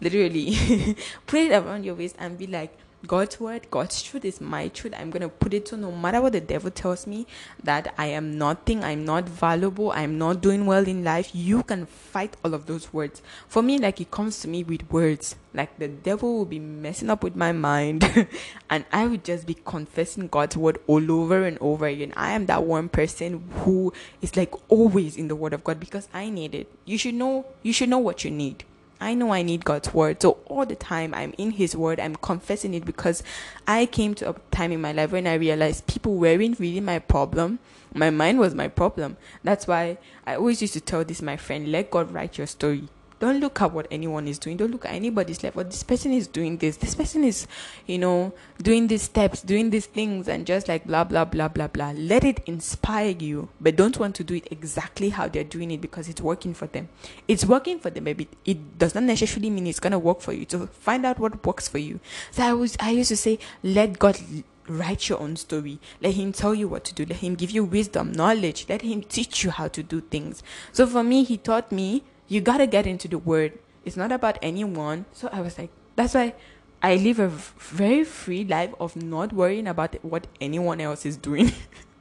Literally. 0.00 0.96
Put 1.26 1.40
it 1.40 1.52
around 1.52 1.84
your 1.84 1.94
waist 1.94 2.16
and 2.18 2.38
be 2.38 2.46
like 2.46 2.74
God's 3.06 3.40
word, 3.40 3.70
God's 3.70 4.02
truth 4.02 4.26
is 4.26 4.42
my 4.42 4.68
truth. 4.68 4.92
I'm 4.96 5.10
going 5.10 5.22
to 5.22 5.30
put 5.30 5.54
it 5.54 5.64
to 5.66 5.76
no 5.76 5.90
matter 5.90 6.20
what 6.20 6.32
the 6.32 6.40
devil 6.40 6.70
tells 6.70 7.06
me 7.06 7.26
that 7.62 7.94
I 7.96 8.06
am 8.06 8.36
nothing, 8.36 8.84
I'm 8.84 9.06
not 9.06 9.26
valuable, 9.26 9.90
I'm 9.92 10.18
not 10.18 10.42
doing 10.42 10.66
well 10.66 10.86
in 10.86 11.02
life. 11.02 11.30
You 11.34 11.62
can 11.62 11.86
fight 11.86 12.36
all 12.44 12.52
of 12.52 12.66
those 12.66 12.92
words. 12.92 13.22
For 13.48 13.62
me, 13.62 13.78
like 13.78 14.02
it 14.02 14.10
comes 14.10 14.40
to 14.40 14.48
me 14.48 14.64
with 14.64 14.90
words. 14.90 15.36
Like 15.54 15.78
the 15.78 15.88
devil 15.88 16.36
will 16.36 16.44
be 16.44 16.58
messing 16.58 17.08
up 17.08 17.24
with 17.24 17.34
my 17.34 17.52
mind 17.52 18.28
and 18.70 18.84
I 18.92 19.06
would 19.06 19.24
just 19.24 19.46
be 19.46 19.54
confessing 19.54 20.28
God's 20.28 20.58
word 20.58 20.78
all 20.86 21.10
over 21.10 21.44
and 21.44 21.56
over 21.60 21.86
again. 21.86 22.12
I 22.16 22.32
am 22.32 22.46
that 22.46 22.64
one 22.64 22.90
person 22.90 23.48
who 23.50 23.94
is 24.20 24.36
like 24.36 24.52
always 24.70 25.16
in 25.16 25.28
the 25.28 25.36
word 25.36 25.54
of 25.54 25.64
God 25.64 25.80
because 25.80 26.08
I 26.12 26.28
need 26.28 26.54
it. 26.54 26.70
You 26.84 26.98
should 26.98 27.14
know, 27.14 27.46
you 27.62 27.72
should 27.72 27.88
know 27.88 27.98
what 27.98 28.24
you 28.24 28.30
need 28.30 28.64
I 29.00 29.14
know 29.14 29.32
I 29.32 29.42
need 29.42 29.64
God's 29.64 29.94
word. 29.94 30.20
So 30.20 30.38
all 30.46 30.66
the 30.66 30.76
time 30.76 31.14
I'm 31.14 31.34
in 31.38 31.52
his 31.52 31.74
word, 31.74 31.98
I'm 31.98 32.16
confessing 32.16 32.74
it 32.74 32.84
because 32.84 33.22
I 33.66 33.86
came 33.86 34.14
to 34.16 34.30
a 34.30 34.34
time 34.50 34.72
in 34.72 34.80
my 34.80 34.92
life 34.92 35.12
when 35.12 35.26
I 35.26 35.34
realized 35.34 35.86
people 35.86 36.16
weren't 36.16 36.60
really 36.60 36.80
my 36.80 36.98
problem. 36.98 37.58
My 37.94 38.10
mind 38.10 38.38
was 38.38 38.54
my 38.54 38.68
problem. 38.68 39.16
That's 39.42 39.66
why 39.66 39.98
I 40.26 40.36
always 40.36 40.60
used 40.60 40.74
to 40.74 40.80
tell 40.80 41.04
this 41.04 41.22
my 41.22 41.36
friend, 41.36 41.72
let 41.72 41.90
God 41.90 42.12
write 42.12 42.38
your 42.38 42.46
story. 42.46 42.88
Don't 43.20 43.38
look 43.38 43.60
at 43.60 43.72
what 43.72 43.86
anyone 43.90 44.26
is 44.26 44.38
doing. 44.38 44.56
Don't 44.56 44.70
look 44.70 44.86
at 44.86 44.92
anybody's 44.92 45.42
life. 45.44 45.54
What 45.54 45.70
this 45.70 45.82
person 45.82 46.12
is 46.12 46.26
doing 46.26 46.56
this. 46.56 46.78
This 46.78 46.94
person 46.94 47.22
is, 47.22 47.46
you 47.86 47.98
know, 47.98 48.32
doing 48.62 48.86
these 48.86 49.02
steps, 49.02 49.42
doing 49.42 49.68
these 49.68 49.86
things, 49.86 50.26
and 50.26 50.46
just 50.46 50.68
like 50.68 50.86
blah 50.86 51.04
blah 51.04 51.26
blah 51.26 51.48
blah 51.48 51.68
blah. 51.68 51.92
Let 51.94 52.24
it 52.24 52.40
inspire 52.46 53.14
you, 53.18 53.50
but 53.60 53.76
don't 53.76 53.98
want 53.98 54.16
to 54.16 54.24
do 54.24 54.34
it 54.34 54.48
exactly 54.50 55.10
how 55.10 55.28
they're 55.28 55.44
doing 55.44 55.70
it 55.70 55.82
because 55.82 56.08
it's 56.08 56.20
working 56.20 56.54
for 56.54 56.66
them. 56.66 56.88
It's 57.28 57.44
working 57.44 57.78
for 57.78 57.90
them, 57.90 58.04
maybe 58.04 58.26
it 58.44 58.78
does 58.78 58.94
not 58.94 59.04
necessarily 59.04 59.50
mean 59.50 59.66
it's 59.66 59.80
gonna 59.80 59.98
work 59.98 60.20
for 60.22 60.32
you. 60.32 60.46
So 60.48 60.66
find 60.66 61.04
out 61.04 61.18
what 61.18 61.44
works 61.46 61.68
for 61.68 61.78
you. 61.78 62.00
So 62.30 62.42
I 62.42 62.54
was 62.54 62.76
I 62.80 62.90
used 62.90 63.10
to 63.10 63.16
say, 63.16 63.38
let 63.62 63.98
God 63.98 64.18
write 64.66 65.08
your 65.08 65.20
own 65.20 65.36
story. 65.36 65.78
Let 66.00 66.14
him 66.14 66.32
tell 66.32 66.54
you 66.54 66.68
what 66.68 66.84
to 66.84 66.94
do. 66.94 67.04
Let 67.04 67.18
him 67.18 67.34
give 67.34 67.50
you 67.50 67.64
wisdom, 67.64 68.12
knowledge. 68.12 68.66
Let 68.68 68.82
him 68.82 69.02
teach 69.02 69.44
you 69.44 69.50
how 69.50 69.68
to 69.68 69.82
do 69.82 70.00
things. 70.00 70.42
So 70.72 70.86
for 70.86 71.02
me, 71.02 71.24
he 71.24 71.36
taught 71.36 71.70
me 71.72 72.04
you 72.30 72.40
gotta 72.40 72.66
get 72.66 72.86
into 72.86 73.08
the 73.08 73.18
word. 73.18 73.58
It's 73.84 73.96
not 73.96 74.12
about 74.12 74.38
anyone. 74.40 75.04
So 75.12 75.28
I 75.32 75.40
was 75.40 75.58
like, 75.58 75.70
that's 75.96 76.14
why 76.14 76.34
I 76.80 76.94
live 76.94 77.18
a 77.18 77.28
very 77.28 78.04
free 78.04 78.44
life 78.44 78.72
of 78.78 78.94
not 78.94 79.32
worrying 79.32 79.66
about 79.66 80.02
what 80.04 80.28
anyone 80.40 80.80
else 80.80 81.04
is 81.04 81.16
doing. 81.16 81.52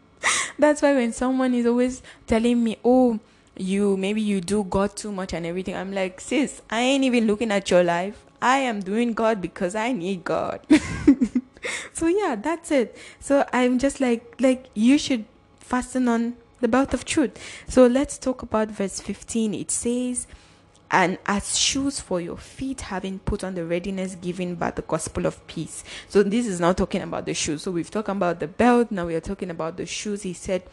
that's 0.60 0.84
why 0.84 0.94
when 0.94 1.12
someone 1.14 1.56
is 1.56 1.66
always 1.66 2.04
telling 2.28 2.64
me, 2.64 2.78
oh, 2.86 3.20
you 3.58 3.98
maybe 3.98 4.22
you 4.22 4.40
do 4.40 4.64
God 4.64 4.96
too 4.96 5.12
much 5.12 5.34
and 5.34 5.48
everything, 5.48 5.76
I'm 5.76 5.92
like, 5.92 6.22
sis, 6.22 6.62
I 6.70 6.82
ain't 6.82 7.04
even 7.04 7.26
looking 7.26 7.52
at 7.52 7.72
your 7.72 7.84
life. 7.84 8.24
I 8.40 8.60
am 8.60 8.82
doing 8.82 9.14
God 9.14 9.42
because 9.42 9.74
I 9.74 9.92
need 9.94 10.24
God. 10.24 10.62
so 11.94 12.06
yeah, 12.06 12.36
that's 12.36 12.70
it. 12.70 12.96
So 13.20 13.46
I'm 13.52 13.80
just 13.80 14.00
like, 14.00 14.36
like 14.40 14.68
you 14.76 15.00
should 15.00 15.26
fasten 15.60 16.08
on 16.08 16.36
the 16.62 16.68
belt 16.68 16.94
of 16.94 17.06
truth. 17.06 17.38
So 17.68 17.88
let's 17.88 18.18
talk 18.18 18.42
about 18.42 18.70
verse 18.70 19.00
15. 19.00 19.54
It 19.54 19.72
says, 19.72 20.28
and 20.92 21.20
as 21.26 21.58
shoes 21.58 22.00
for 22.00 22.20
your 22.20 22.38
feet, 22.38 22.82
having 22.82 23.20
put 23.20 23.44
on 23.44 23.54
the 23.54 23.66
readiness 23.66 24.16
given 24.16 24.56
by 24.56 24.72
the 24.72 24.82
gospel 24.82 25.26
of 25.26 25.46
peace. 25.48 25.84
So 26.08 26.24
this 26.24 26.48
is 26.48 26.60
now 26.60 26.74
talking 26.74 27.02
about 27.02 27.26
the 27.26 27.34
shoes. 27.34 27.62
So 27.62 27.72
we've 27.72 27.92
talked 27.92 28.10
about 28.10 28.40
the 28.40 28.48
belt, 28.48 28.90
now 28.92 29.06
we 29.06 29.16
are 29.16 29.22
talking 29.22 29.52
about 29.52 29.78
the 29.78 29.86
shoes. 29.86 30.24
He 30.24 30.34
said, 30.34 30.64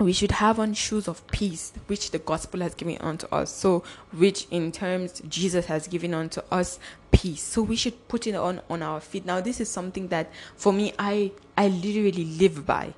we 0.00 0.12
should 0.12 0.32
have 0.32 0.58
on 0.58 0.74
shoes 0.74 1.06
of 1.06 1.24
peace, 1.28 1.72
which 1.86 2.10
the 2.10 2.18
gospel 2.18 2.60
has 2.60 2.74
given 2.74 2.98
unto 2.98 3.28
us. 3.28 3.54
So, 3.54 3.84
which 4.12 4.48
in 4.50 4.72
terms 4.72 5.22
Jesus 5.28 5.66
has 5.66 5.86
given 5.86 6.12
unto 6.12 6.40
us 6.50 6.80
peace. 7.12 7.42
So 7.42 7.62
we 7.62 7.76
should 7.76 8.08
put 8.08 8.26
it 8.26 8.34
on 8.34 8.60
on 8.68 8.82
our 8.82 9.00
feet. 9.00 9.24
Now, 9.24 9.40
this 9.40 9.60
is 9.60 9.68
something 9.68 10.08
that 10.08 10.32
for 10.56 10.72
me, 10.72 10.92
I 10.98 11.30
I 11.56 11.68
literally 11.68 12.24
live 12.24 12.66
by. 12.66 12.94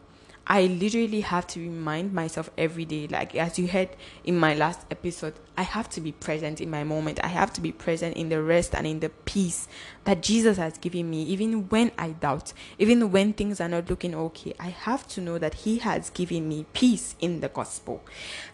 I 0.49 0.67
literally 0.67 1.23
have 1.23 1.47
to 1.49 1.61
remind 1.61 2.13
myself 2.13 2.51
every 2.57 2.85
day, 2.85 3.09
like 3.09 3.35
as 3.35 3.59
you 3.59 3.67
heard 3.67 3.89
in 4.23 4.39
my 4.39 4.55
last 4.55 4.87
episode, 4.93 5.35
I 5.57 5.63
have 5.63 5.89
to 5.91 6.01
be 6.01 6.13
present 6.13 6.61
in 6.61 6.71
my 6.71 6.85
moment. 6.85 7.19
I 7.25 7.29
have 7.29 7.53
to 7.55 7.61
be 7.61 7.73
present 7.73 8.17
in 8.17 8.29
the 8.29 8.41
rest 8.41 8.73
and 8.75 8.87
in 8.87 9.01
the 9.01 9.09
peace 9.09 9.67
that 10.05 10.23
Jesus 10.23 10.57
has 10.57 10.79
given 10.79 11.11
me, 11.11 11.25
even 11.25 11.69
when 11.69 11.91
I 11.99 12.11
doubt, 12.11 12.53
even 12.79 13.11
when 13.11 13.33
things 13.33 13.61
are 13.61 13.69
not 13.69 13.91
looking 13.91 14.15
okay. 14.15 14.55
I 14.61 14.69
have 14.69 15.09
to 15.09 15.21
know 15.21 15.39
that 15.39 15.55
He 15.55 15.79
has 15.79 16.11
given 16.11 16.49
me 16.49 16.65
peace 16.73 17.17
in 17.19 17.41
the 17.41 17.49
gospel. 17.49 18.05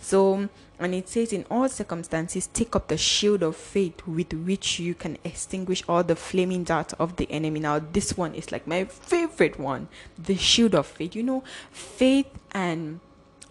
So 0.00 0.48
And 0.84 0.94
it 0.94 1.08
says, 1.08 1.32
In 1.32 1.44
all 1.50 1.68
circumstances, 1.68 2.48
take 2.48 2.74
up 2.74 2.88
the 2.88 2.96
shield 2.96 3.42
of 3.42 3.56
faith 3.56 4.06
with 4.06 4.32
which 4.32 4.78
you 4.78 4.94
can 4.94 5.18
extinguish 5.24 5.82
all 5.88 6.02
the 6.02 6.16
flaming 6.16 6.64
darts 6.64 6.92
of 6.94 7.16
the 7.16 7.30
enemy. 7.30 7.60
Now, 7.60 7.78
this 7.78 8.16
one 8.16 8.34
is 8.34 8.50
like 8.50 8.66
my 8.66 8.84
favorite 8.84 9.58
one 9.58 9.88
the 10.18 10.36
shield 10.36 10.74
of 10.74 10.86
faith. 10.86 11.14
You 11.14 11.22
know, 11.22 11.44
faith 11.70 12.26
and 12.52 13.00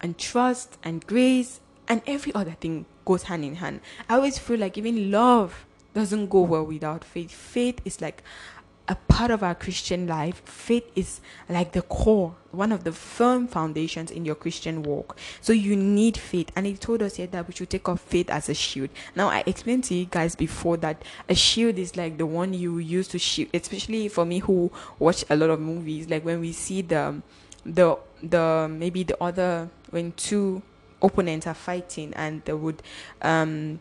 and 0.01 0.17
trust 0.17 0.77
and 0.83 1.05
grace 1.05 1.59
and 1.87 2.01
every 2.07 2.33
other 2.33 2.51
thing 2.59 2.85
goes 3.05 3.23
hand 3.23 3.45
in 3.45 3.55
hand. 3.55 3.81
I 4.09 4.15
always 4.15 4.37
feel 4.37 4.59
like 4.59 4.77
even 4.77 5.11
love 5.11 5.65
doesn't 5.93 6.29
go 6.29 6.41
well 6.41 6.63
without 6.65 7.03
faith. 7.03 7.31
Faith 7.31 7.81
is 7.85 8.01
like 8.01 8.23
a 8.91 8.95
part 9.07 9.31
of 9.31 9.41
our 9.41 9.55
Christian 9.55 10.05
life. 10.05 10.41
Faith 10.43 10.83
is 10.97 11.21
like 11.47 11.71
the 11.71 11.81
core, 11.81 12.35
one 12.51 12.73
of 12.73 12.83
the 12.83 12.91
firm 12.91 13.47
foundations 13.47 14.11
in 14.11 14.25
your 14.25 14.35
Christian 14.35 14.83
walk. 14.83 15.17
So 15.39 15.53
you 15.53 15.77
need 15.77 16.17
faith. 16.17 16.51
And 16.57 16.65
he 16.65 16.75
told 16.75 17.01
us 17.01 17.15
here 17.15 17.27
that 17.27 17.47
we 17.47 17.53
should 17.53 17.69
take 17.69 17.87
up 17.87 17.99
faith 17.99 18.29
as 18.29 18.49
a 18.49 18.53
shield. 18.53 18.89
Now, 19.15 19.29
I 19.29 19.45
explained 19.45 19.85
to 19.85 19.95
you 19.95 20.05
guys 20.11 20.35
before 20.35 20.75
that 20.77 21.03
a 21.29 21.35
shield 21.35 21.79
is 21.79 21.95
like 21.95 22.17
the 22.17 22.25
one 22.25 22.53
you 22.53 22.79
use 22.79 23.07
to 23.09 23.19
shield, 23.19 23.49
especially 23.53 24.09
for 24.09 24.25
me 24.25 24.39
who 24.39 24.69
watch 24.99 25.23
a 25.29 25.37
lot 25.37 25.51
of 25.51 25.61
movies. 25.61 26.09
Like 26.09 26.25
when 26.25 26.41
we 26.41 26.51
see 26.51 26.81
the, 26.81 27.21
the, 27.65 27.97
the, 28.21 28.67
maybe 28.69 29.03
the 29.03 29.23
other, 29.23 29.69
when 29.91 30.11
two 30.11 30.63
opponents 31.01 31.47
are 31.47 31.53
fighting 31.53 32.13
and 32.17 32.43
they 32.43 32.53
would, 32.53 32.83
um, 33.21 33.79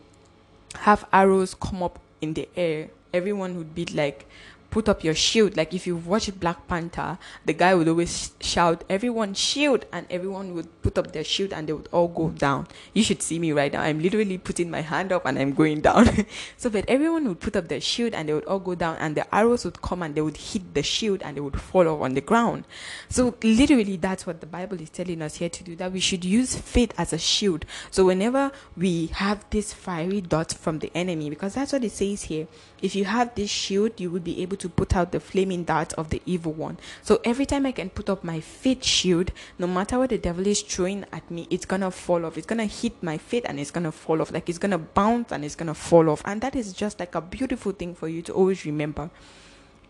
have 0.75 1.05
arrows 1.11 1.53
come 1.53 1.83
up 1.83 1.99
in 2.21 2.33
the 2.33 2.47
air 2.55 2.89
everyone 3.13 3.57
would 3.57 3.75
be 3.75 3.85
like 3.87 4.25
put 4.71 4.89
up 4.89 5.03
your 5.03 5.13
shield. 5.13 5.55
Like 5.55 5.73
if 5.73 5.85
you 5.85 5.97
watch 5.97 6.33
Black 6.39 6.67
Panther, 6.67 7.19
the 7.45 7.53
guy 7.53 7.75
would 7.75 7.87
always 7.87 8.31
shout, 8.39 8.83
"Everyone 8.89 9.33
shield!" 9.35 9.85
and 9.91 10.07
everyone 10.09 10.55
would 10.55 10.81
put 10.81 10.97
up 10.97 11.11
their 11.11 11.23
shield, 11.23 11.53
and 11.53 11.67
they 11.67 11.73
would 11.73 11.89
all 11.91 12.07
go 12.07 12.29
down. 12.29 12.67
You 12.93 13.03
should 13.03 13.21
see 13.21 13.37
me 13.37 13.51
right 13.51 13.71
now. 13.71 13.81
I'm 13.81 14.01
literally 14.01 14.37
putting 14.37 14.71
my 14.71 14.81
hand 14.81 15.11
up 15.11 15.25
and 15.25 15.37
I'm 15.37 15.53
going 15.53 15.81
down. 15.81 16.07
so, 16.57 16.69
but 16.69 16.85
everyone 16.87 17.27
would 17.27 17.39
put 17.39 17.55
up 17.55 17.67
their 17.67 17.81
shield, 17.81 18.13
and 18.13 18.27
they 18.27 18.33
would 18.33 18.45
all 18.45 18.59
go 18.59 18.73
down, 18.73 18.95
and 18.97 19.15
the 19.15 19.35
arrows 19.35 19.65
would 19.65 19.81
come 19.81 20.01
and 20.01 20.15
they 20.15 20.21
would 20.21 20.37
hit 20.37 20.73
the 20.73 20.83
shield, 20.83 21.21
and 21.21 21.37
they 21.37 21.41
would 21.41 21.59
fall 21.59 21.87
off 21.87 22.01
on 22.01 22.13
the 22.15 22.21
ground. 22.21 22.63
So, 23.09 23.35
literally, 23.43 23.97
that's 23.97 24.25
what 24.25 24.39
the 24.39 24.47
Bible 24.47 24.81
is 24.81 24.89
telling 24.89 25.21
us 25.21 25.35
here 25.35 25.49
to 25.49 25.63
do. 25.63 25.75
That 25.75 25.91
we 25.91 25.99
should 25.99 26.23
use 26.23 26.55
faith 26.55 26.93
as 26.97 27.13
a 27.13 27.19
shield. 27.19 27.65
So, 27.91 28.05
whenever 28.05 28.51
we 28.77 29.07
have 29.07 29.45
this 29.49 29.73
fiery 29.73 30.21
dot 30.21 30.53
from 30.53 30.79
the 30.79 30.91
enemy, 30.95 31.29
because 31.29 31.55
that's 31.55 31.73
what 31.73 31.83
it 31.83 31.91
says 31.91 32.23
here, 32.23 32.47
if 32.81 32.95
you 32.95 33.05
have 33.05 33.35
this 33.35 33.49
shield, 33.49 33.99
you 33.99 34.09
will 34.09 34.19
be 34.19 34.41
able 34.41 34.57
to 34.57 34.69
put 34.69 34.95
out 34.95 35.11
the 35.11 35.19
flaming 35.19 35.63
dart 35.63 35.93
of 35.93 36.09
the 36.09 36.21
evil 36.25 36.53
one. 36.53 36.77
So 37.01 37.21
every 37.23 37.45
time 37.45 37.65
I 37.65 37.71
can 37.71 37.89
put 37.89 38.09
up 38.09 38.23
my 38.23 38.39
faith 38.39 38.83
shield, 38.83 39.31
no 39.59 39.67
matter 39.67 39.99
what 39.99 40.09
the 40.09 40.17
devil 40.17 40.45
is 40.47 40.61
throwing 40.61 41.05
at 41.11 41.29
me, 41.29 41.47
it's 41.49 41.65
gonna 41.65 41.91
fall 41.91 42.25
off. 42.25 42.37
It's 42.37 42.47
gonna 42.47 42.65
hit 42.65 43.01
my 43.03 43.17
faith 43.17 43.45
and 43.47 43.59
it's 43.59 43.71
gonna 43.71 43.91
fall 43.91 44.21
off. 44.21 44.31
Like 44.31 44.49
it's 44.49 44.57
gonna 44.57 44.77
bounce 44.77 45.31
and 45.31 45.45
it's 45.45 45.55
gonna 45.55 45.73
fall 45.73 46.09
off. 46.09 46.21
And 46.25 46.41
that 46.41 46.55
is 46.55 46.73
just 46.73 46.99
like 46.99 47.15
a 47.15 47.21
beautiful 47.21 47.71
thing 47.71 47.95
for 47.95 48.07
you 48.07 48.21
to 48.23 48.33
always 48.33 48.65
remember. 48.65 49.09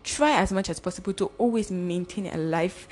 Try 0.04 0.32
as 0.32 0.52
much 0.52 0.68
as 0.68 0.80
possible 0.80 1.12
to 1.14 1.30
always 1.38 1.70
maintain 1.70 2.26
a 2.26 2.36
life 2.36 2.88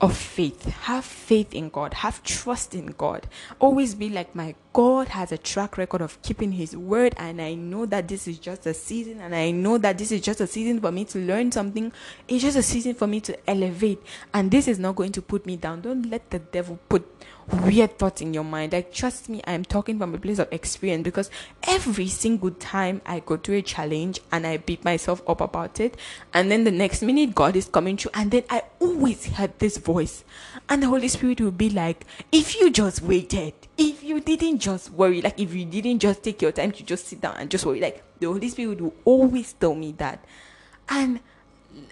of 0.00 0.16
faith. 0.16 0.64
Have 0.64 1.04
faith 1.04 1.54
in 1.54 1.68
God. 1.68 1.94
Have 1.94 2.22
trust 2.22 2.74
in 2.74 2.86
God. 2.98 3.26
Always 3.58 3.94
be 3.94 4.08
like, 4.08 4.34
my 4.34 4.54
God 4.74 5.06
has 5.10 5.30
a 5.30 5.38
track 5.38 5.78
record 5.78 6.00
of 6.00 6.20
keeping 6.22 6.50
His 6.50 6.76
word, 6.76 7.14
and 7.16 7.40
I 7.40 7.54
know 7.54 7.86
that 7.86 8.08
this 8.08 8.26
is 8.26 8.40
just 8.40 8.66
a 8.66 8.74
season, 8.74 9.20
and 9.20 9.32
I 9.32 9.52
know 9.52 9.78
that 9.78 9.98
this 9.98 10.10
is 10.10 10.20
just 10.20 10.40
a 10.40 10.48
season 10.48 10.80
for 10.80 10.90
me 10.90 11.04
to 11.04 11.18
learn 11.20 11.52
something. 11.52 11.92
It's 12.26 12.42
just 12.42 12.56
a 12.56 12.62
season 12.62 12.94
for 12.94 13.06
me 13.06 13.20
to 13.20 13.48
elevate, 13.48 14.02
and 14.34 14.50
this 14.50 14.66
is 14.66 14.80
not 14.80 14.96
going 14.96 15.12
to 15.12 15.22
put 15.22 15.46
me 15.46 15.56
down. 15.56 15.82
Don't 15.82 16.10
let 16.10 16.28
the 16.30 16.40
devil 16.40 16.80
put 16.88 17.06
weird 17.62 18.00
thoughts 18.00 18.20
in 18.20 18.34
your 18.34 18.42
mind. 18.42 18.72
Like, 18.72 18.92
trust 18.92 19.28
me, 19.28 19.40
I 19.46 19.52
am 19.52 19.64
talking 19.64 19.96
from 19.96 20.12
a 20.12 20.18
place 20.18 20.40
of 20.40 20.52
experience 20.52 21.04
because 21.04 21.30
every 21.68 22.08
single 22.08 22.50
time 22.50 23.00
I 23.06 23.20
go 23.20 23.36
through 23.36 23.58
a 23.58 23.62
challenge 23.62 24.18
and 24.32 24.44
I 24.44 24.56
beat 24.56 24.84
myself 24.84 25.22
up 25.28 25.40
about 25.40 25.78
it, 25.78 25.96
and 26.32 26.50
then 26.50 26.64
the 26.64 26.72
next 26.72 27.00
minute 27.00 27.32
God 27.32 27.54
is 27.54 27.66
coming 27.66 27.96
through, 27.96 28.10
and 28.14 28.32
then 28.32 28.42
I 28.50 28.64
always 28.80 29.26
had 29.26 29.56
this 29.60 29.76
voice, 29.76 30.24
and 30.68 30.82
the 30.82 30.88
Holy 30.88 31.06
Spirit 31.06 31.40
will 31.40 31.52
be 31.52 31.70
like, 31.70 32.04
If 32.32 32.58
you 32.58 32.72
just 32.72 33.00
waited, 33.00 33.54
if 33.76 34.02
you 34.02 34.20
didn't 34.20 34.58
just 34.58 34.90
worry, 34.90 35.20
like 35.20 35.38
if 35.38 35.52
you 35.52 35.64
didn't 35.64 35.98
just 35.98 36.22
take 36.22 36.40
your 36.42 36.52
time 36.52 36.72
to 36.72 36.82
just 36.82 37.06
sit 37.06 37.20
down 37.20 37.36
and 37.38 37.50
just 37.50 37.66
worry, 37.66 37.80
like 37.80 38.02
the 38.20 38.26
Holy 38.26 38.48
Spirit 38.48 38.80
will 38.80 38.94
always 39.04 39.52
tell 39.54 39.74
me 39.74 39.92
that. 39.98 40.24
And 40.88 41.20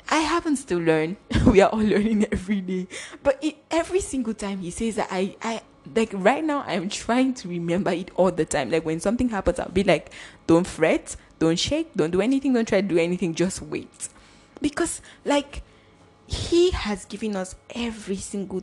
I 0.08 0.18
haven't 0.18 0.56
still 0.56 0.78
learned. 0.78 1.16
we 1.46 1.60
are 1.60 1.70
all 1.70 1.80
learning 1.80 2.26
every 2.30 2.60
day. 2.60 2.86
But 3.22 3.42
it, 3.42 3.56
every 3.70 4.00
single 4.00 4.34
time 4.34 4.58
he 4.58 4.70
says 4.70 4.96
that, 4.96 5.08
I, 5.10 5.36
I, 5.42 5.62
like 5.94 6.10
right 6.12 6.44
now, 6.44 6.64
I'm 6.66 6.88
trying 6.88 7.34
to 7.34 7.48
remember 7.48 7.90
it 7.90 8.10
all 8.14 8.30
the 8.30 8.44
time. 8.44 8.70
Like 8.70 8.84
when 8.84 9.00
something 9.00 9.28
happens, 9.28 9.58
I'll 9.58 9.68
be 9.68 9.82
like, 9.82 10.12
don't 10.46 10.66
fret, 10.66 11.16
don't 11.38 11.58
shake, 11.58 11.92
don't 11.96 12.10
do 12.10 12.20
anything, 12.20 12.52
don't 12.52 12.68
try 12.68 12.80
to 12.80 12.86
do 12.86 12.98
anything, 12.98 13.34
just 13.34 13.62
wait. 13.62 14.08
Because, 14.60 15.00
like, 15.24 15.62
he 16.26 16.70
has 16.70 17.04
given 17.04 17.34
us 17.34 17.56
every 17.74 18.16
single 18.16 18.62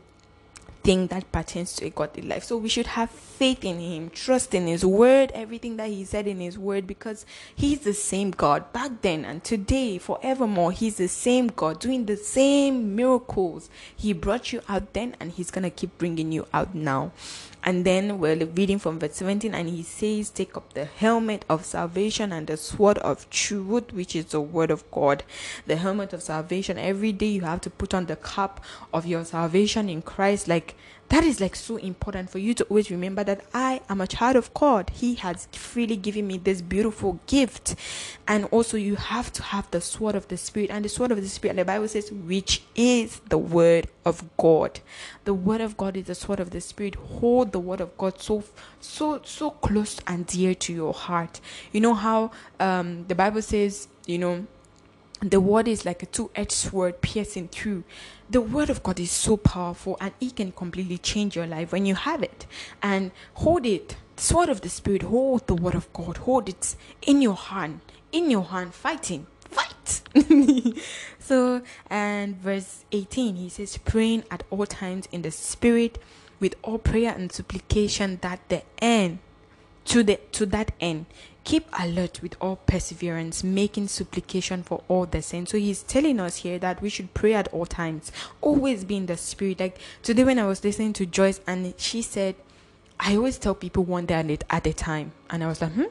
thing 0.84 1.08
that 1.08 1.32
pertains 1.32 1.76
to 1.76 1.86
a 1.86 1.90
godly 1.90 2.24
life. 2.24 2.44
So 2.44 2.58
we 2.58 2.70
should 2.70 2.88
have 2.88 3.10
faith 3.10 3.64
in 3.64 3.80
Him, 3.80 4.10
trust 4.10 4.54
in 4.54 4.68
His 4.68 4.86
word, 4.86 5.32
everything 5.34 5.78
that 5.78 5.90
He 5.90 6.06
said 6.06 6.28
in 6.28 6.40
His 6.40 6.58
word, 6.58 6.88
because 6.88 7.26
He's 7.56 7.80
the 7.80 7.94
same 7.94 8.32
God 8.32 8.72
back 8.74 9.02
then 9.02 9.26
and 9.26 9.44
today, 9.44 9.98
forevermore. 9.98 10.72
He's 10.72 10.98
the 10.98 11.08
same 11.08 11.48
God 11.48 11.80
doing 11.80 12.06
the 12.06 12.18
same 12.18 12.96
miracles. 12.96 13.70
He 13.96 14.14
brought 14.14 14.54
you 14.54 14.62
out 14.68 14.94
then, 14.94 15.16
and 15.20 15.32
He's 15.32 15.52
gonna 15.52 15.70
keep 15.70 15.98
bringing 15.98 16.32
you 16.32 16.48
out 16.54 16.74
now. 16.74 17.12
And 17.64 17.86
then 17.86 18.20
we're 18.20 18.46
reading 18.46 18.80
from 18.80 19.00
verse 19.00 19.16
17, 19.16 19.54
and 19.54 19.70
he 19.70 19.84
says, 19.84 20.30
Take 20.30 20.56
up 20.56 20.74
the 20.74 20.86
helmet 20.86 21.44
of 21.50 21.66
salvation 21.66 22.32
and 22.32 22.48
the 22.48 22.58
sword 22.58 22.98
of 23.00 23.30
truth, 23.30 23.92
which 23.92 24.16
is 24.16 24.26
the 24.28 24.42
word 24.42 24.72
of 24.72 24.90
God. 24.92 25.24
The 25.68 25.76
helmet 25.76 26.14
of 26.14 26.24
salvation. 26.24 26.78
Every 26.78 27.12
day 27.12 27.28
you 27.28 27.42
have 27.42 27.62
to 27.62 27.70
put 27.70 27.94
on 27.94 28.06
the 28.06 28.16
cap 28.16 28.64
of 28.94 29.06
your 29.06 29.26
salvation 29.26 29.90
in 29.90 30.02
Christ. 30.02 30.48
Like 30.48 30.76
that 31.10 31.24
is 31.24 31.42
like 31.42 31.56
so 31.56 31.78
important 31.78 32.30
for 32.30 32.38
you 32.38 32.54
to 32.54 32.64
always 32.66 32.92
remember 32.92 33.24
that 33.24 33.44
I 33.54 33.82
am 33.90 34.00
a 34.00 34.08
child 34.08 34.36
of 34.36 34.54
God. 34.54 34.92
He 34.94 35.16
has 35.16 35.48
freely 35.52 35.96
given 35.96 36.28
me 36.28 36.38
this 36.38 36.62
beautiful 36.62 37.20
gift. 37.26 37.76
And 38.28 38.46
also, 38.46 38.78
you 38.78 38.96
have 38.96 39.34
to 39.34 39.44
have 39.44 39.70
the 39.72 39.82
sword 39.82 40.14
of 40.16 40.28
the 40.28 40.38
Spirit. 40.38 40.70
And 40.70 40.86
the 40.86 40.90
sword 40.90 41.12
of 41.12 41.20
the 41.20 41.28
Spirit, 41.28 41.52
and 41.52 41.60
the 41.60 41.66
Bible 41.66 41.88
says, 41.88 42.12
which 42.12 42.62
is 42.76 43.22
the 43.30 43.40
word 43.40 43.88
of 44.06 44.24
God. 44.38 44.80
The 45.26 45.34
word 45.34 45.62
of 45.62 45.78
God 45.78 45.98
is 45.98 46.06
the 46.06 46.16
sword 46.16 46.40
of 46.40 46.52
the 46.52 46.62
Spirit. 46.62 46.96
Hold 46.96 47.54
the 47.54 47.60
word 47.60 47.82
of 47.82 47.98
God 47.98 48.22
so, 48.22 48.44
so, 48.80 49.22
so 49.24 49.50
close 49.50 50.00
and 50.06 50.28
dear 50.28 50.54
to 50.54 50.74
your 50.74 50.94
heart. 50.94 51.42
You 51.72 51.82
know 51.82 51.96
how 51.96 52.32
um, 52.60 53.06
the 53.08 53.16
Bible 53.16 53.42
says, 53.42 53.88
you 54.06 54.20
know, 54.20 54.46
the 55.22 55.40
word 55.40 55.68
is 55.68 55.86
like 55.86 56.04
a 56.04 56.06
two-edged 56.06 56.52
sword 56.52 57.02
piercing 57.02 57.50
through. 57.50 57.84
The 58.30 58.42
word 58.42 58.70
of 58.70 58.84
god 58.84 59.00
is 59.00 59.12
so 59.12 59.38
powerful 59.38 59.98
and 60.00 60.14
it 60.22 60.36
can 60.36 60.52
completely 60.52 60.98
change 60.98 61.36
your 61.36 61.48
life 61.48 61.72
when 61.72 61.86
you 61.86 61.96
have 61.96 62.24
it. 62.24 62.46
And 62.82 63.12
hold 63.36 63.66
it. 63.66 63.96
Sword 64.16 64.50
of 64.50 64.62
the 64.62 64.70
spirit 64.70 65.04
hold 65.04 65.48
the 65.48 65.56
word 65.56 65.76
of 65.76 65.92
god. 65.94 66.18
Hold 66.18 66.50
it 66.50 66.76
in 67.02 67.22
your 67.22 67.36
hand. 67.36 67.82
In 68.12 68.30
your 68.30 68.44
hand 68.44 68.74
fighting. 68.74 69.28
Fight! 69.42 70.02
So 71.30 71.62
and 71.92 72.38
verse 72.38 72.86
18 72.92 73.36
he 73.36 73.50
says 73.50 73.78
praying 73.78 74.24
at 74.32 74.42
all 74.50 74.66
times 74.66 75.08
in 75.12 75.22
the 75.22 75.30
spirit 75.30 76.00
with 76.40 76.56
all 76.64 76.80
prayer 76.80 77.14
and 77.16 77.32
supplication 77.32 78.18
that 78.24 78.40
the 78.50 78.64
end 78.80 79.20
to 79.86 80.02
the 80.02 80.16
to 80.32 80.48
that 80.48 80.72
end 80.82 81.06
keep 81.44 81.68
alert 81.80 82.22
with 82.22 82.36
all 82.42 82.58
perseverance 82.58 83.44
making 83.44 83.88
supplication 83.88 84.64
for 84.64 84.84
all 84.88 85.06
the 85.06 85.22
saints. 85.22 85.52
So 85.52 85.58
he's 85.58 85.84
telling 85.84 86.20
us 86.20 86.38
here 86.38 86.60
that 86.60 86.82
we 86.82 86.90
should 86.90 87.14
pray 87.14 87.34
at 87.34 87.48
all 87.50 87.66
times 87.66 88.12
always 88.42 88.84
be 88.84 88.98
in 88.98 89.06
the 89.06 89.18
spirit. 89.18 89.60
Like 89.60 89.78
today 90.04 90.24
when 90.24 90.40
i 90.40 90.46
was 90.46 90.64
listening 90.64 90.94
to 90.94 91.06
joyce 91.06 91.42
and 91.48 91.74
she 91.78 92.02
said 92.02 92.36
i 93.00 93.16
always 93.16 93.38
tell 93.38 93.56
people 93.56 93.84
one 93.84 94.06
day 94.06 94.38
at 94.50 94.68
a 94.68 94.74
time. 94.74 95.12
And 95.30 95.44
i 95.44 95.48
was 95.48 95.62
like 95.62 95.72
hmm? 95.72 95.84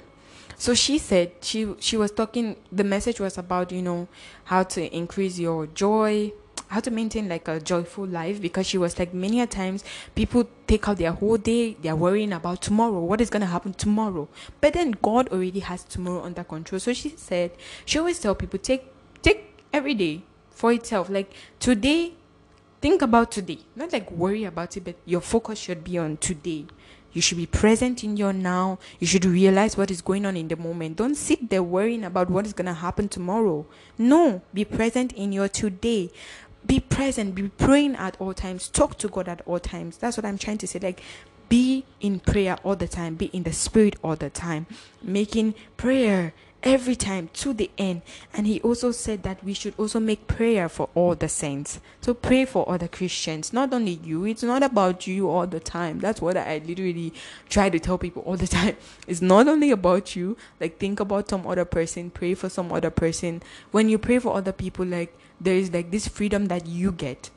So 0.56 0.74
she 0.74 0.98
said 0.98 1.32
she 1.40 1.74
she 1.78 1.96
was 1.96 2.11
talking 2.11 2.56
the 2.72 2.84
message 2.84 3.20
was 3.20 3.38
about 3.38 3.70
you 3.70 3.80
know 3.80 4.08
how 4.44 4.64
to 4.64 4.94
increase 4.94 5.38
your 5.38 5.66
joy 5.68 6.32
how 6.68 6.81
to 6.81 6.90
maintain 6.90 7.28
like 7.28 7.48
a 7.48 7.61
joyful 7.61 8.07
life 8.07 8.40
because 8.40 8.66
she 8.66 8.78
was 8.78 8.98
like 8.98 9.12
many 9.12 9.40
a 9.40 9.46
times 9.46 9.85
people 10.14 10.48
take 10.66 10.88
out 10.88 10.96
their 10.98 11.12
whole 11.12 11.37
day 11.37 11.76
they're 11.83 11.96
worrying 11.96 12.33
about 12.33 12.62
tomorrow 12.62 13.00
what 13.00 13.20
is 13.20 13.31
going 13.31 13.40
to 13.40 13.46
happen 13.46 13.72
tomorrow 13.72 14.28
but 14.61 14.72
then 14.74 14.92
god 15.02 15.28
already 15.31 15.61
has 15.61 15.83
tomorrow 15.85 16.22
under 16.22 16.44
control 16.44 16.78
so 16.78 16.92
she 16.92 17.09
said 17.11 17.50
she 17.85 17.98
always 17.98 18.18
tell 18.20 18.35
people 18.35 18.59
take 18.59 18.85
take 19.22 19.62
every 19.72 19.94
day 19.94 20.22
for 20.50 20.72
itself 20.72 21.09
like 21.09 21.33
today 21.59 22.12
think 22.81 23.02
about 23.02 23.31
today 23.33 23.59
not 23.74 23.92
like 23.92 24.11
worry 24.11 24.44
about 24.44 24.76
it 24.76 24.85
but 24.85 24.96
your 25.04 25.20
focus 25.20 25.59
should 25.59 25.83
be 25.83 25.98
on 25.98 26.16
today 26.18 26.66
you 27.12 27.22
should 27.22 27.38
be 27.38 27.46
present 27.46 28.04
in 28.04 28.16
your 28.16 28.33
now. 28.33 28.78
You 29.00 29.07
should 29.07 29.24
realize 29.24 29.76
what 29.76 29.90
is 29.90 30.02
going 30.02 30.26
on 30.26 30.37
in 30.37 30.48
the 30.48 30.57
moment. 30.57 30.96
Don't 30.96 31.14
sit 31.14 31.48
there 31.50 31.62
worrying 31.62 32.04
about 32.04 32.31
what 32.31 32.46
is 32.46 32.52
going 32.52 32.66
to 32.66 32.74
happen 32.74 33.09
tomorrow. 33.09 33.66
No, 33.96 34.42
be 34.52 34.64
present 34.64 35.12
in 35.14 35.33
your 35.33 35.48
today 35.48 36.11
be 36.68 36.78
present, 36.78 37.35
be 37.35 37.48
praying 37.48 37.96
at 37.96 38.16
all 38.20 38.35
times, 38.35 38.68
talk 38.68 38.98
to 38.98 39.09
God 39.09 39.26
at 39.26 39.40
all 39.46 39.59
times. 39.59 39.96
That's 39.96 40.16
what 40.16 40.24
I'm 40.24 40.38
trying 40.38 40.59
to 40.59 40.68
say. 40.68 40.78
Like, 40.78 41.02
be 41.48 41.85
in 42.00 42.20
prayer 42.20 42.59
all 42.62 42.76
the 42.76 42.87
time, 42.87 43.14
be 43.14 43.26
in 43.26 43.42
the 43.42 43.54
spirit 43.54 43.96
all 44.04 44.16
the 44.16 44.28
time, 44.28 44.66
making 45.02 45.54
prayer 45.78 46.35
every 46.62 46.94
time 46.94 47.31
to 47.33 47.54
the 47.54 47.70
end. 47.78 48.02
And 48.35 48.46
he 48.46 48.61
also 48.61 48.90
said 48.90 49.22
that 49.22 49.42
we 49.42 49.54
should 49.54 49.72
also 49.78 49.98
make 49.98 50.26
prayer 50.26 50.68
for 50.68 50.90
all 50.94 51.14
the 51.14 51.28
saints. 51.28 51.81
So 52.02 52.12
pray 52.12 52.44
for 52.44 52.68
other 52.68 52.88
Christians, 52.88 53.52
not 53.52 53.72
only 53.72 53.92
you. 54.04 54.26
It's 54.26 54.42
not 54.42 54.62
about 54.62 55.07
you 55.07 55.31
all 55.31 55.46
the 55.46 55.61
time. 55.61 56.00
That's 56.00 56.20
what 56.20 56.37
I 56.37 56.61
literally 56.66 57.14
try 57.48 57.70
to 57.70 57.78
tell 57.78 57.96
people 57.96 58.22
all 58.22 58.37
the 58.37 58.46
time. 58.46 58.76
It's 59.07 59.22
not 59.22 59.48
only 59.48 59.70
about 59.70 60.16
you. 60.16 60.37
Like 60.61 60.78
think 60.78 61.00
about 61.00 61.31
some 61.31 61.46
other 61.46 61.64
person, 61.64 62.11
pray 62.11 62.35
for 62.35 62.50
some 62.50 62.72
other 62.72 62.90
person. 62.90 63.42
When 63.70 63.88
you 63.88 63.96
pray 63.96 64.18
for 64.18 64.37
other 64.37 64.52
people, 64.52 64.85
like 64.85 65.16
there 65.40 65.55
is 65.55 65.72
like 65.72 65.90
this 65.90 66.09
freedom 66.09 66.46
that 66.46 66.66
you 66.66 66.92
get. 66.92 67.31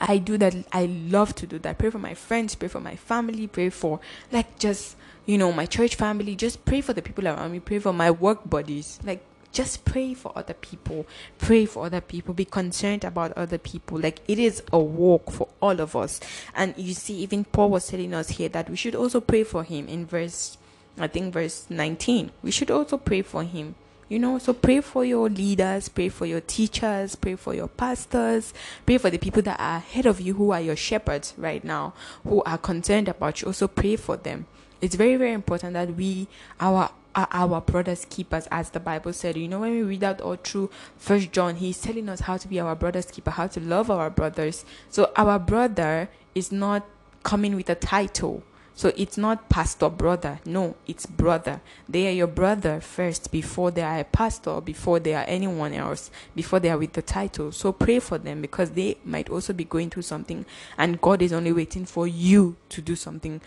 I 0.00 0.18
do 0.18 0.36
that. 0.38 0.54
I 0.72 0.86
love 0.86 1.34
to 1.36 1.46
do 1.46 1.58
that. 1.60 1.78
Pray 1.78 1.90
for 1.90 1.98
my 1.98 2.14
friends, 2.14 2.54
pray 2.54 2.68
for 2.68 2.80
my 2.80 2.96
family, 2.96 3.46
pray 3.46 3.70
for 3.70 4.00
like 4.32 4.58
just 4.58 4.96
you 5.26 5.38
know, 5.38 5.52
my 5.52 5.66
church 5.66 5.94
family, 5.94 6.36
just 6.36 6.64
pray 6.64 6.80
for 6.80 6.92
the 6.92 7.02
people 7.02 7.26
around 7.26 7.52
me, 7.52 7.60
pray 7.60 7.78
for 7.78 7.92
my 7.92 8.10
work 8.10 8.48
buddies. 8.48 8.98
Like, 9.02 9.22
just 9.52 9.84
pray 9.84 10.14
for 10.14 10.32
other 10.34 10.54
people. 10.54 11.06
Pray 11.38 11.64
for 11.64 11.86
other 11.86 12.00
people. 12.00 12.34
Be 12.34 12.44
concerned 12.44 13.04
about 13.04 13.32
other 13.32 13.56
people. 13.56 13.98
Like, 13.98 14.20
it 14.26 14.38
is 14.38 14.62
a 14.72 14.78
walk 14.78 15.30
for 15.30 15.48
all 15.62 15.80
of 15.80 15.94
us. 15.96 16.20
And 16.54 16.76
you 16.76 16.92
see, 16.92 17.14
even 17.18 17.44
Paul 17.44 17.70
was 17.70 17.86
telling 17.86 18.12
us 18.12 18.30
here 18.30 18.48
that 18.50 18.68
we 18.68 18.76
should 18.76 18.94
also 18.94 19.20
pray 19.20 19.44
for 19.44 19.62
him 19.62 19.86
in 19.88 20.06
verse, 20.06 20.58
I 20.98 21.06
think, 21.06 21.32
verse 21.32 21.66
19. 21.70 22.32
We 22.42 22.50
should 22.50 22.70
also 22.70 22.98
pray 22.98 23.22
for 23.22 23.44
him. 23.44 23.76
You 24.08 24.18
know, 24.18 24.38
so 24.38 24.52
pray 24.52 24.80
for 24.80 25.04
your 25.04 25.30
leaders, 25.30 25.88
pray 25.88 26.08
for 26.10 26.26
your 26.26 26.40
teachers, 26.40 27.14
pray 27.14 27.36
for 27.36 27.54
your 27.54 27.68
pastors, 27.68 28.52
pray 28.84 28.98
for 28.98 29.08
the 29.10 29.18
people 29.18 29.42
that 29.42 29.58
are 29.58 29.76
ahead 29.76 30.06
of 30.06 30.20
you 30.20 30.34
who 30.34 30.52
are 30.52 30.60
your 30.60 30.76
shepherds 30.76 31.32
right 31.38 31.64
now, 31.64 31.94
who 32.22 32.42
are 32.42 32.58
concerned 32.58 33.08
about 33.08 33.40
you. 33.40 33.46
Also 33.46 33.66
pray 33.66 33.96
for 33.96 34.16
them. 34.16 34.46
It's 34.80 34.96
very 34.96 35.16
very 35.16 35.32
important 35.32 35.72
that 35.72 35.94
we 35.96 36.28
our 36.60 36.90
our 37.16 37.60
brothers 37.60 38.06
keepers 38.10 38.46
as 38.50 38.70
the 38.70 38.80
bible 38.80 39.12
said. 39.12 39.36
You 39.36 39.48
know 39.48 39.60
when 39.60 39.72
we 39.72 39.82
read 39.82 40.04
out 40.04 40.20
all 40.20 40.36
through 40.36 40.68
first 40.98 41.32
john 41.32 41.56
he's 41.56 41.80
telling 41.80 42.08
us 42.08 42.20
how 42.20 42.36
to 42.36 42.48
be 42.48 42.58
our 42.58 42.74
brothers 42.74 43.06
keeper 43.06 43.30
how 43.30 43.46
to 43.46 43.60
love 43.60 43.90
our 43.90 44.10
brothers. 44.10 44.64
So 44.90 45.12
our 45.16 45.38
brother 45.38 46.10
is 46.34 46.52
not 46.52 46.86
coming 47.22 47.56
with 47.56 47.70
a 47.70 47.74
title 47.74 48.42
so 48.74 48.92
it's 48.96 49.16
not 49.16 49.48
pastor 49.48 49.88
brother 49.88 50.40
no 50.44 50.74
it's 50.86 51.06
brother 51.06 51.60
they 51.88 52.08
are 52.08 52.12
your 52.12 52.26
brother 52.26 52.80
first 52.80 53.30
before 53.30 53.70
they 53.70 53.82
are 53.82 54.00
a 54.00 54.04
pastor 54.04 54.60
before 54.60 54.98
they 54.98 55.14
are 55.14 55.24
anyone 55.26 55.72
else 55.72 56.10
before 56.34 56.60
they 56.60 56.70
are 56.70 56.78
with 56.78 56.92
the 56.94 57.02
title 57.02 57.52
so 57.52 57.72
pray 57.72 57.98
for 57.98 58.18
them 58.18 58.40
because 58.40 58.72
they 58.72 58.96
might 59.04 59.30
also 59.30 59.52
be 59.52 59.64
going 59.64 59.90
through 59.90 60.02
something 60.02 60.44
and 60.76 61.00
god 61.00 61.22
is 61.22 61.32
only 61.32 61.52
waiting 61.52 61.84
for 61.84 62.06
you 62.06 62.56
to 62.68 62.82
do 62.82 62.96
something 62.96 63.40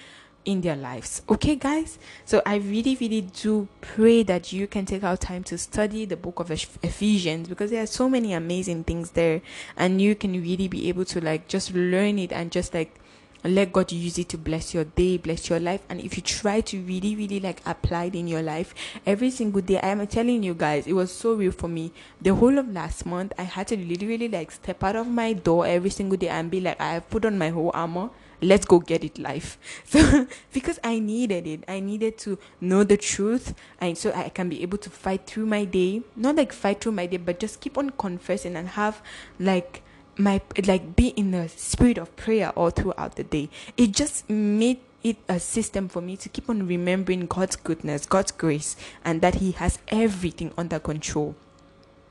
in 0.48 0.62
their 0.62 0.78
lives. 0.78 1.22
Okay, 1.30 1.58
guys? 1.58 2.00
So 2.24 2.42
I 2.46 2.56
really, 2.56 2.96
really 2.96 3.22
do 3.22 3.68
pray 3.82 4.24
that 4.24 4.54
you 4.54 4.66
can 4.66 4.86
take 4.86 5.04
out 5.04 5.20
time 5.20 5.44
to 5.44 5.58
study 5.58 6.06
the 6.06 6.16
book 6.16 6.40
of 6.40 6.50
Ephesians 6.50 7.50
because 7.50 7.70
there 7.70 7.84
are 7.84 7.88
so 7.88 8.08
many 8.08 8.32
amazing 8.32 8.86
things 8.86 9.12
there, 9.12 9.42
and 9.76 10.02
you 10.02 10.16
can 10.16 10.32
really 10.32 10.70
be 10.70 10.88
able 10.88 11.04
to 11.06 11.20
like 11.20 11.50
just 11.50 11.74
learn 11.74 12.18
it 12.18 12.32
and 12.32 12.50
just 12.50 12.74
like 12.74 12.98
let 13.43 13.71
God 13.71 13.91
use 13.91 14.17
it 14.17 14.30
to 14.30 14.38
bless 14.38 14.73
your 14.73 14.84
day, 14.84 15.17
bless 15.17 15.50
your 15.50 15.60
life. 15.60 15.82
And 15.89 16.02
if 16.02 16.17
you 16.17 16.23
try 16.23 16.62
to 16.62 16.82
really, 16.82 17.15
really 17.15 17.39
like 17.39 17.62
apply 17.65 18.06
it 18.06 18.15
in 18.15 18.28
your 18.28 18.41
life 18.41 18.73
every 19.06 19.30
single 19.30 19.62
day, 19.62 19.80
I 19.80 19.89
am 19.89 20.06
telling 20.08 20.43
you 20.43 20.54
guys, 20.54 20.88
it 20.88 20.93
was 20.93 21.12
so 21.12 21.34
real 21.34 21.52
for 21.52 21.67
me. 21.67 21.91
The 22.21 22.36
whole 22.36 22.58
of 22.58 22.71
last 22.71 23.06
month, 23.06 23.34
I 23.38 23.43
had 23.43 23.67
to 23.67 23.78
literally 23.78 24.28
like 24.28 24.52
step 24.52 24.84
out 24.84 24.95
of 24.95 25.08
my 25.08 25.34
door 25.34 25.65
every 25.65 25.89
single 25.89 26.17
day 26.17 26.30
and 26.30 26.50
be 26.52 26.62
like, 26.62 26.80
I 26.80 26.93
have 26.93 27.10
put 27.10 27.26
on 27.26 27.38
my 27.38 27.50
whole 27.50 27.71
armor. 27.73 28.10
Let's 28.39 28.65
go 28.65 28.80
get 28.80 29.04
it 29.04 29.17
life. 29.17 29.58
So 29.86 30.28
because 30.54 30.80
i 30.84 31.00
needed 31.00 31.47
it. 31.47 31.63
I 31.67 31.80
needed 31.80 32.17
to 32.19 32.38
know 32.62 32.84
the 32.84 32.97
truth. 32.97 33.56
And 33.82 33.97
so 33.97 34.12
i 34.13 34.30
can 34.30 34.50
be 34.50 34.62
able 34.62 34.78
to 34.80 34.89
fight 34.89 35.26
through 35.26 35.45
my 35.47 35.65
day. 35.65 36.04
Not 36.15 36.36
like 36.36 36.54
fight 36.54 36.82
through 36.82 36.91
my 36.93 37.06
day 37.08 37.17
but 37.17 37.39
just 37.39 37.62
keep 37.62 37.78
on 37.78 37.91
confessing 37.91 38.56
and 38.56 38.69
have 38.69 39.02
like 39.39 39.82
my 40.18 40.42
like 40.66 40.96
be 40.96 41.10
in 41.10 41.32
the 41.32 41.48
spirit 41.50 41.98
of 41.98 42.16
prayer 42.16 42.50
all 42.52 42.70
throughout 42.70 43.16
the 43.16 43.24
day 43.24 43.50
it 43.76 43.92
just 43.92 44.30
made 44.30 44.80
it 45.04 45.18
a 45.30 45.40
system 45.40 45.88
for 45.88 46.02
me 46.02 46.18
to 46.18 46.28
keep 46.28 46.50
on 46.50 46.66
remembering 46.66 47.26
god's 47.28 47.56
goodness 47.56 48.06
god's 48.06 48.32
grace 48.32 48.76
and 49.06 49.22
that 49.22 49.36
he 49.36 49.52
has 49.52 49.80
everything 49.90 50.52
under 50.58 50.80
control 50.80 51.36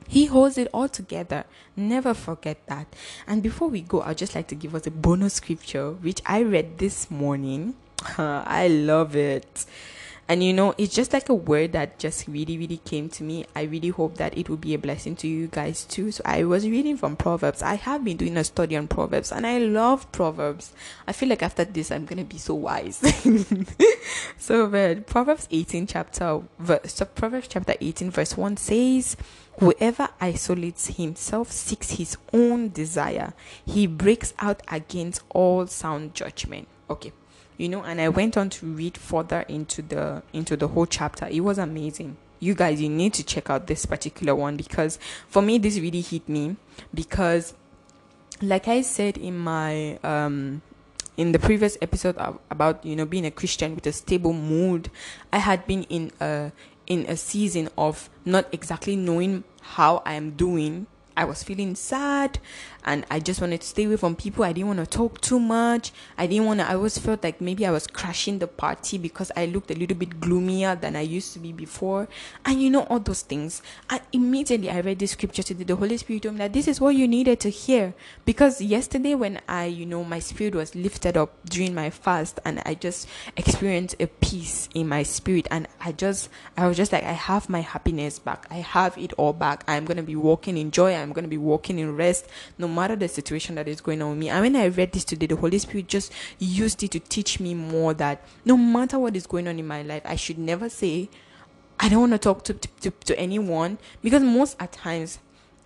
he 0.07 0.25
holds 0.25 0.57
it 0.57 0.69
all 0.73 0.87
together. 0.87 1.43
Never 1.75 2.13
forget 2.13 2.65
that. 2.67 2.87
And 3.27 3.43
before 3.43 3.67
we 3.67 3.81
go, 3.81 4.01
I'd 4.01 4.17
just 4.17 4.35
like 4.35 4.47
to 4.47 4.55
give 4.55 4.73
us 4.73 4.87
a 4.87 4.91
bonus 4.91 5.35
scripture, 5.35 5.91
which 5.91 6.21
I 6.25 6.43
read 6.43 6.77
this 6.77 7.11
morning. 7.11 7.75
I 8.17 8.69
love 8.69 9.15
it. 9.15 9.65
And 10.29 10.43
you 10.43 10.51
know, 10.51 10.75
it's 10.77 10.93
just 10.93 11.13
like 11.13 11.29
a 11.29 11.33
word 11.33 11.71
that 11.71 11.99
just 11.99 12.27
really, 12.27 12.57
really 12.57 12.77
came 12.77 13.07
to 13.09 13.23
me. 13.23 13.45
I 13.55 13.63
really 13.63 13.89
hope 13.89 14.17
that 14.17 14.37
it 14.37 14.49
will 14.49 14.57
be 14.57 14.73
a 14.73 14.77
blessing 14.77 15.15
to 15.17 15.27
you 15.27 15.47
guys 15.47 15.85
too. 15.85 16.11
So 16.11 16.21
I 16.25 16.43
was 16.43 16.67
reading 16.67 16.97
from 16.97 17.15
Proverbs. 17.15 17.61
I 17.61 17.75
have 17.75 18.03
been 18.03 18.17
doing 18.17 18.35
a 18.35 18.43
study 18.43 18.75
on 18.75 18.87
Proverbs 18.87 19.31
and 19.31 19.47
I 19.47 19.59
love 19.59 20.11
Proverbs. 20.11 20.73
I 21.07 21.13
feel 21.13 21.29
like 21.29 21.43
after 21.43 21.63
this 21.63 21.91
I'm 21.91 22.05
gonna 22.05 22.25
be 22.25 22.37
so 22.37 22.55
wise. 22.55 22.97
so 24.37 24.67
but 24.67 25.07
Proverbs 25.07 25.47
18 25.49 25.87
chapter 25.87 26.41
verse 26.59 26.93
so 26.93 27.05
Proverbs 27.05 27.47
chapter 27.47 27.75
18 27.79 28.11
verse 28.11 28.35
1 28.35 28.57
says 28.57 29.15
Whoever 29.59 30.09
isolates 30.21 30.97
himself 30.97 31.51
seeks 31.51 31.91
his 31.91 32.17
own 32.31 32.69
desire. 32.69 33.33
He 33.65 33.87
breaks 33.87 34.33
out 34.39 34.61
against 34.67 35.23
all 35.29 35.65
sound 35.67 36.13
judgment. 36.13 36.67
Okay. 36.89 37.11
You 37.57 37.69
know, 37.69 37.83
and 37.83 37.99
I 37.99 38.09
went 38.09 38.37
on 38.37 38.49
to 38.51 38.65
read 38.67 38.97
further 38.97 39.41
into 39.47 39.81
the 39.81 40.23
into 40.33 40.55
the 40.55 40.67
whole 40.67 40.85
chapter. 40.85 41.27
It 41.27 41.41
was 41.41 41.57
amazing. 41.57 42.17
You 42.39 42.53
guys, 42.53 42.79
you 42.79 42.89
need 42.89 43.13
to 43.15 43.23
check 43.23 43.49
out 43.49 43.65
this 43.65 43.85
particular 43.85 44.35
one 44.35 44.57
because 44.57 44.99
for 45.27 45.41
me 45.41 45.57
this 45.57 45.79
really 45.79 46.01
hit 46.01 46.29
me 46.29 46.55
because 46.93 47.55
like 48.41 48.67
I 48.67 48.81
said 48.81 49.17
in 49.17 49.37
my 49.37 49.97
um 50.03 50.61
in 51.17 51.31
the 51.31 51.39
previous 51.39 51.77
episode 51.81 52.15
about 52.51 52.85
you 52.85 52.95
know 52.95 53.05
being 53.05 53.25
a 53.25 53.31
Christian 53.31 53.75
with 53.75 53.87
a 53.87 53.91
stable 53.91 54.33
mood, 54.33 54.89
I 55.33 55.39
had 55.39 55.65
been 55.65 55.83
in 55.83 56.11
a 56.21 56.51
in 56.85 57.05
a 57.07 57.17
season 57.17 57.69
of 57.77 58.09
not 58.23 58.47
exactly 58.51 58.95
knowing 58.95 59.43
how 59.61 60.01
I 60.05 60.13
am 60.13 60.31
doing. 60.31 60.87
I 61.17 61.25
was 61.25 61.41
feeling 61.41 61.73
sad 61.73 62.39
and 62.87 63.05
I 63.11 63.19
just 63.19 63.41
wanted 63.41 63.59
to 63.61 63.67
stay 63.67 63.83
away 63.83 63.97
from 63.97 64.15
people. 64.15 64.45
I 64.45 64.53
didn't 64.53 64.67
want 64.67 64.79
to 64.79 64.85
talk 64.85 65.19
too 65.19 65.41
much. 65.41 65.91
I 66.17 66.25
didn't 66.25 66.45
want 66.45 66.61
to, 66.61 66.69
I 66.69 66.75
always 66.75 66.97
felt 66.97 67.21
like 67.21 67.41
maybe 67.41 67.65
I 67.65 67.71
was 67.71 67.85
crashing 67.85 68.39
the 68.39 68.47
party 68.47 68.97
because 68.97 69.29
I 69.35 69.45
looked 69.45 69.69
a 69.69 69.75
little 69.75 69.97
bit 69.97 70.21
gloomier 70.21 70.73
than 70.73 70.95
I 70.95 71.01
used 71.01 71.33
to 71.33 71.39
be 71.39 71.51
before. 71.51 72.07
And 72.45 72.61
you 72.61 72.69
know, 72.69 72.83
all 72.83 73.01
those 73.01 73.23
things. 73.23 73.61
And 73.89 73.99
immediately 74.13 74.69
I 74.69 74.79
read 74.79 74.99
this 74.99 75.11
scripture 75.11 75.43
today. 75.43 75.65
The 75.65 75.75
Holy 75.75 75.97
Spirit 75.97 76.23
told 76.23 76.35
me 76.35 76.39
that 76.39 76.53
this 76.53 76.65
is 76.65 76.79
what 76.79 76.95
you 76.95 77.09
needed 77.09 77.41
to 77.41 77.49
hear. 77.49 77.93
Because 78.23 78.61
yesterday, 78.61 79.15
when 79.15 79.41
I, 79.49 79.65
you 79.65 79.85
know, 79.85 80.05
my 80.05 80.19
spirit 80.19 80.55
was 80.55 80.73
lifted 80.73 81.17
up 81.17 81.33
during 81.49 81.75
my 81.75 81.89
fast 81.89 82.39
and 82.45 82.61
I 82.65 82.73
just 82.73 83.09
experienced 83.35 83.97
a 83.99 84.07
peace 84.07 84.69
in 84.73 84.87
my 84.87 85.03
spirit. 85.03 85.45
And 85.51 85.67
I 85.81 85.91
just, 85.91 86.29
I 86.55 86.65
was 86.65 86.77
just 86.77 86.93
like, 86.93 87.03
I 87.03 87.11
have 87.11 87.49
my 87.49 87.59
happiness 87.59 88.17
back. 88.17 88.47
I 88.49 88.55
have 88.55 88.97
it 88.97 89.11
all 89.17 89.33
back. 89.33 89.65
I'm 89.67 89.83
going 89.83 89.97
to 89.97 90.03
be 90.03 90.15
walking 90.15 90.57
in 90.57 90.71
joy. 90.71 90.95
I'm 90.95 91.11
going 91.11 91.25
to 91.25 91.29
be 91.29 91.37
walking 91.37 91.79
in 91.79 91.97
rest. 91.97 92.27
No 92.57 92.76
matter 92.77 92.95
the 92.95 93.07
situation 93.07 93.55
that 93.55 93.67
is 93.67 93.81
going 93.81 94.01
on 94.01 94.11
with 94.11 94.19
me. 94.19 94.29
And 94.29 94.41
when 94.41 94.55
I 94.55 94.67
read 94.67 94.91
this 94.91 95.03
today, 95.03 95.25
the 95.25 95.35
Holy 95.35 95.59
Spirit 95.59 95.87
just 95.87 96.13
used 96.39 96.83
it 96.83 96.91
to 96.91 96.99
teach 96.99 97.39
me 97.39 97.53
more 97.53 97.93
that 97.95 98.23
no 98.45 98.55
matter 98.55 98.99
what 98.99 99.15
is 99.15 99.27
going 99.27 99.47
on 99.47 99.59
in 99.59 99.67
my 99.67 99.81
life, 99.81 100.03
I 100.05 100.15
should 100.15 100.37
never 100.37 100.69
say, 100.69 101.09
I 101.79 101.89
don't 101.89 102.01
want 102.01 102.13
to 102.13 102.19
talk 102.19 102.43
to, 102.45 102.53
to, 102.53 102.91
to 102.91 103.19
anyone 103.19 103.77
because 104.01 104.23
most 104.23 104.55
at 104.59 104.71
times 104.71 105.19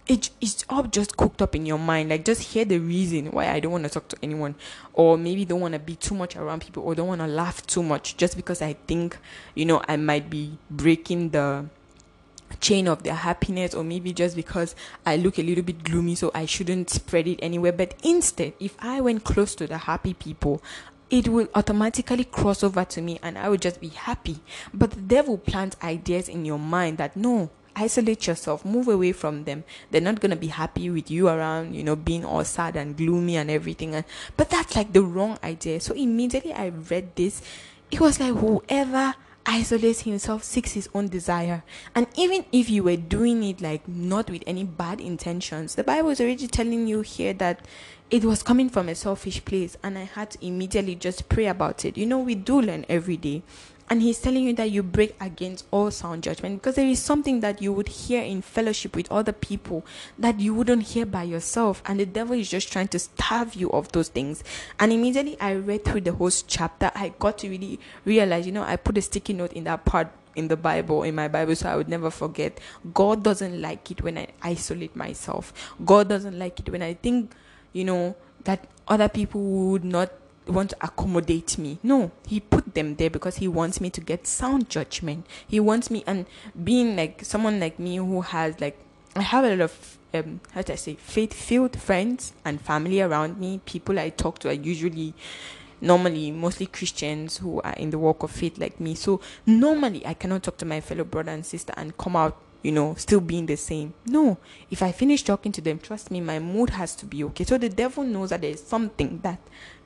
it, 0.07 0.29
it's 0.41 0.65
all 0.69 0.83
just 0.83 1.15
cooked 1.15 1.41
up 1.41 1.55
in 1.55 1.65
your 1.65 1.77
mind. 1.77 2.09
Like, 2.09 2.25
just 2.25 2.41
hear 2.53 2.65
the 2.65 2.79
reason 2.79 3.31
why 3.31 3.49
I 3.49 3.59
don't 3.59 3.71
want 3.71 3.83
to 3.85 3.89
talk 3.89 4.07
to 4.09 4.17
anyone, 4.21 4.55
or 4.93 5.17
maybe 5.17 5.45
don't 5.45 5.61
want 5.61 5.73
to 5.73 5.79
be 5.79 5.95
too 5.95 6.15
much 6.15 6.35
around 6.35 6.61
people, 6.61 6.83
or 6.83 6.95
don't 6.95 7.07
want 7.07 7.21
to 7.21 7.27
laugh 7.27 7.65
too 7.67 7.83
much, 7.83 8.17
just 8.17 8.35
because 8.35 8.61
I 8.61 8.73
think, 8.87 9.17
you 9.55 9.65
know, 9.65 9.81
I 9.87 9.97
might 9.97 10.29
be 10.29 10.57
breaking 10.69 11.29
the 11.29 11.65
chain 12.59 12.87
of 12.87 13.03
their 13.03 13.15
happiness 13.15 13.73
or 13.73 13.83
maybe 13.83 14.13
just 14.13 14.35
because 14.35 14.75
I 15.05 15.17
look 15.17 15.39
a 15.39 15.43
little 15.43 15.63
bit 15.63 15.83
gloomy 15.83 16.15
so 16.15 16.31
I 16.33 16.45
shouldn't 16.45 16.89
spread 16.89 17.27
it 17.27 17.39
anywhere. 17.41 17.71
But 17.71 17.95
instead 18.03 18.53
if 18.59 18.75
I 18.79 19.01
went 19.01 19.23
close 19.23 19.55
to 19.55 19.67
the 19.67 19.77
happy 19.77 20.13
people 20.13 20.61
it 21.09 21.27
will 21.27 21.47
automatically 21.55 22.23
cross 22.23 22.63
over 22.63 22.85
to 22.85 23.01
me 23.01 23.19
and 23.21 23.37
I 23.37 23.49
will 23.49 23.57
just 23.57 23.81
be 23.81 23.89
happy. 23.89 24.39
But 24.73 24.91
the 24.91 25.01
devil 25.01 25.37
plants 25.37 25.75
ideas 25.83 26.29
in 26.29 26.45
your 26.45 26.59
mind 26.59 26.97
that 26.99 27.17
no 27.17 27.49
isolate 27.75 28.27
yourself 28.27 28.65
move 28.65 28.87
away 28.87 29.11
from 29.11 29.43
them. 29.43 29.63
They're 29.89 30.01
not 30.01 30.19
going 30.19 30.31
to 30.31 30.35
be 30.37 30.47
happy 30.47 30.89
with 30.89 31.09
you 31.11 31.27
around 31.27 31.75
you 31.75 31.83
know 31.83 31.95
being 31.95 32.25
all 32.25 32.43
sad 32.43 32.75
and 32.75 32.95
gloomy 32.95 33.37
and 33.37 33.51
everything. 33.51 33.95
And 33.95 34.05
but 34.37 34.49
that's 34.49 34.75
like 34.75 34.93
the 34.93 35.03
wrong 35.03 35.37
idea. 35.43 35.79
So 35.79 35.93
immediately 35.93 36.53
i 36.53 36.69
read 36.69 37.15
this 37.15 37.41
it 37.91 37.99
was 37.99 38.19
like 38.19 38.33
whoever 38.35 39.15
isolates 39.45 40.01
himself, 40.01 40.43
seeks 40.43 40.73
his 40.73 40.89
own 40.93 41.07
desire. 41.07 41.63
And 41.95 42.07
even 42.15 42.45
if 42.51 42.69
you 42.69 42.83
were 42.83 42.97
doing 42.97 43.43
it 43.43 43.61
like 43.61 43.87
not 43.87 44.29
with 44.29 44.43
any 44.45 44.63
bad 44.63 45.01
intentions, 45.01 45.75
the 45.75 45.83
Bible 45.83 46.09
is 46.09 46.21
already 46.21 46.47
telling 46.47 46.87
you 46.87 47.01
here 47.01 47.33
that 47.33 47.65
it 48.09 48.25
was 48.25 48.43
coming 48.43 48.69
from 48.69 48.89
a 48.89 48.95
selfish 48.95 49.43
place 49.45 49.77
and 49.83 49.97
I 49.97 50.03
had 50.03 50.31
to 50.31 50.45
immediately 50.45 50.95
just 50.95 51.29
pray 51.29 51.47
about 51.47 51.85
it. 51.85 51.97
You 51.97 52.05
know, 52.05 52.19
we 52.19 52.35
do 52.35 52.61
learn 52.61 52.85
every 52.89 53.17
day. 53.17 53.41
And 53.91 54.01
he's 54.01 54.19
telling 54.19 54.45
you 54.45 54.53
that 54.53 54.71
you 54.71 54.83
break 54.83 55.17
against 55.19 55.65
all 55.69 55.91
sound 55.91 56.23
judgment 56.23 56.61
because 56.61 56.75
there 56.75 56.87
is 56.87 56.99
something 56.99 57.41
that 57.41 57.61
you 57.61 57.73
would 57.73 57.89
hear 57.89 58.23
in 58.23 58.41
fellowship 58.41 58.95
with 58.95 59.11
other 59.11 59.33
people 59.33 59.85
that 60.17 60.39
you 60.39 60.53
wouldn't 60.53 60.83
hear 60.83 61.05
by 61.05 61.23
yourself. 61.23 61.83
And 61.85 61.99
the 61.99 62.05
devil 62.05 62.39
is 62.39 62.49
just 62.49 62.71
trying 62.71 62.87
to 62.87 62.99
starve 62.99 63.53
you 63.53 63.69
of 63.71 63.91
those 63.91 64.07
things. 64.07 64.45
And 64.79 64.93
immediately 64.93 65.37
I 65.41 65.55
read 65.55 65.83
through 65.83 66.01
the 66.01 66.13
whole 66.13 66.31
chapter, 66.31 66.89
I 66.95 67.11
got 67.19 67.39
to 67.39 67.49
really 67.49 67.81
realize, 68.05 68.45
you 68.45 68.53
know, 68.53 68.63
I 68.63 68.77
put 68.77 68.97
a 68.97 69.01
sticky 69.01 69.33
note 69.33 69.51
in 69.51 69.65
that 69.65 69.83
part 69.83 70.07
in 70.37 70.47
the 70.47 70.55
Bible, 70.55 71.03
in 71.03 71.13
my 71.13 71.27
Bible, 71.27 71.53
so 71.57 71.67
I 71.67 71.75
would 71.75 71.89
never 71.89 72.09
forget. 72.09 72.61
God 72.93 73.25
doesn't 73.25 73.61
like 73.61 73.91
it 73.91 74.01
when 74.01 74.17
I 74.17 74.27
isolate 74.41 74.95
myself. 74.95 75.75
God 75.83 76.07
doesn't 76.07 76.39
like 76.39 76.61
it 76.61 76.69
when 76.69 76.81
I 76.81 76.93
think, 76.93 77.33
you 77.73 77.83
know, 77.83 78.15
that 78.45 78.69
other 78.87 79.09
people 79.09 79.41
would 79.41 79.83
not 79.83 80.11
want 80.47 80.71
to 80.71 80.77
accommodate 80.81 81.57
me. 81.57 81.79
No, 81.83 82.11
he 82.25 82.39
put 82.39 82.73
them 82.73 82.95
there 82.95 83.09
because 83.09 83.37
he 83.37 83.47
wants 83.47 83.79
me 83.79 83.89
to 83.91 84.01
get 84.01 84.27
sound 84.27 84.69
judgment. 84.69 85.25
He 85.47 85.59
wants 85.59 85.91
me, 85.91 86.03
and 86.07 86.25
being 86.63 86.95
like 86.95 87.23
someone 87.23 87.59
like 87.59 87.79
me 87.79 87.97
who 87.97 88.21
has 88.21 88.59
like, 88.59 88.77
I 89.15 89.21
have 89.21 89.43
a 89.45 89.49
lot 89.49 89.61
of, 89.61 89.97
um, 90.13 90.39
how 90.51 90.61
do 90.61 90.73
I 90.73 90.75
say, 90.75 90.95
faith 90.95 91.33
filled 91.33 91.77
friends 91.77 92.33
and 92.45 92.61
family 92.61 93.01
around 93.01 93.37
me. 93.39 93.61
People 93.65 93.99
I 93.99 94.09
talk 94.09 94.39
to 94.39 94.49
are 94.49 94.53
usually, 94.53 95.13
normally, 95.79 96.31
mostly 96.31 96.65
Christians 96.65 97.37
who 97.37 97.61
are 97.61 97.73
in 97.73 97.89
the 97.89 97.99
walk 97.99 98.23
of 98.23 98.31
faith 98.31 98.57
like 98.57 98.79
me. 98.79 98.95
So 98.95 99.19
normally, 99.45 100.05
I 100.05 100.13
cannot 100.13 100.43
talk 100.43 100.57
to 100.57 100.65
my 100.65 100.81
fellow 100.81 101.03
brother 101.03 101.31
and 101.31 101.45
sister 101.45 101.73
and 101.77 101.97
come 101.97 102.15
out 102.15 102.37
you 102.61 102.71
know, 102.71 102.95
still 102.95 103.19
being 103.19 103.45
the 103.45 103.57
same. 103.57 103.93
No, 104.05 104.37
if 104.69 104.83
I 104.83 104.91
finish 104.91 105.23
talking 105.23 105.51
to 105.53 105.61
them, 105.61 105.79
trust 105.79 106.11
me, 106.11 106.21
my 106.21 106.39
mood 106.39 106.71
has 106.71 106.95
to 106.97 107.05
be 107.05 107.23
okay. 107.25 107.43
So 107.43 107.57
the 107.57 107.69
devil 107.69 108.03
knows 108.03 108.29
that 108.29 108.41
there's 108.41 108.63
something 108.63 109.19
that 109.23 109.39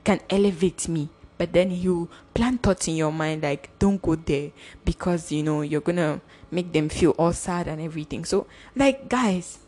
can 0.04 0.20
elevate 0.30 0.88
me 0.88 1.10
but 1.38 1.52
then 1.54 1.72
you 1.72 2.10
plant 2.34 2.62
thoughts 2.64 2.88
in 2.88 2.96
your 2.96 3.12
mind 3.12 3.44
like 3.44 3.70
don't 3.80 4.02
go 4.02 4.16
there 4.16 4.52
because 4.84 5.32
you 5.32 5.44
know 5.44 5.62
you're 5.62 5.82
gonna 5.82 6.22
make 6.52 6.72
them 6.72 6.90
feel 6.90 7.12
all 7.12 7.34
sad 7.34 7.68
and 7.68 7.82
everything 7.82 8.24
so 8.24 8.48
like 8.76 9.10
guys 9.10 9.60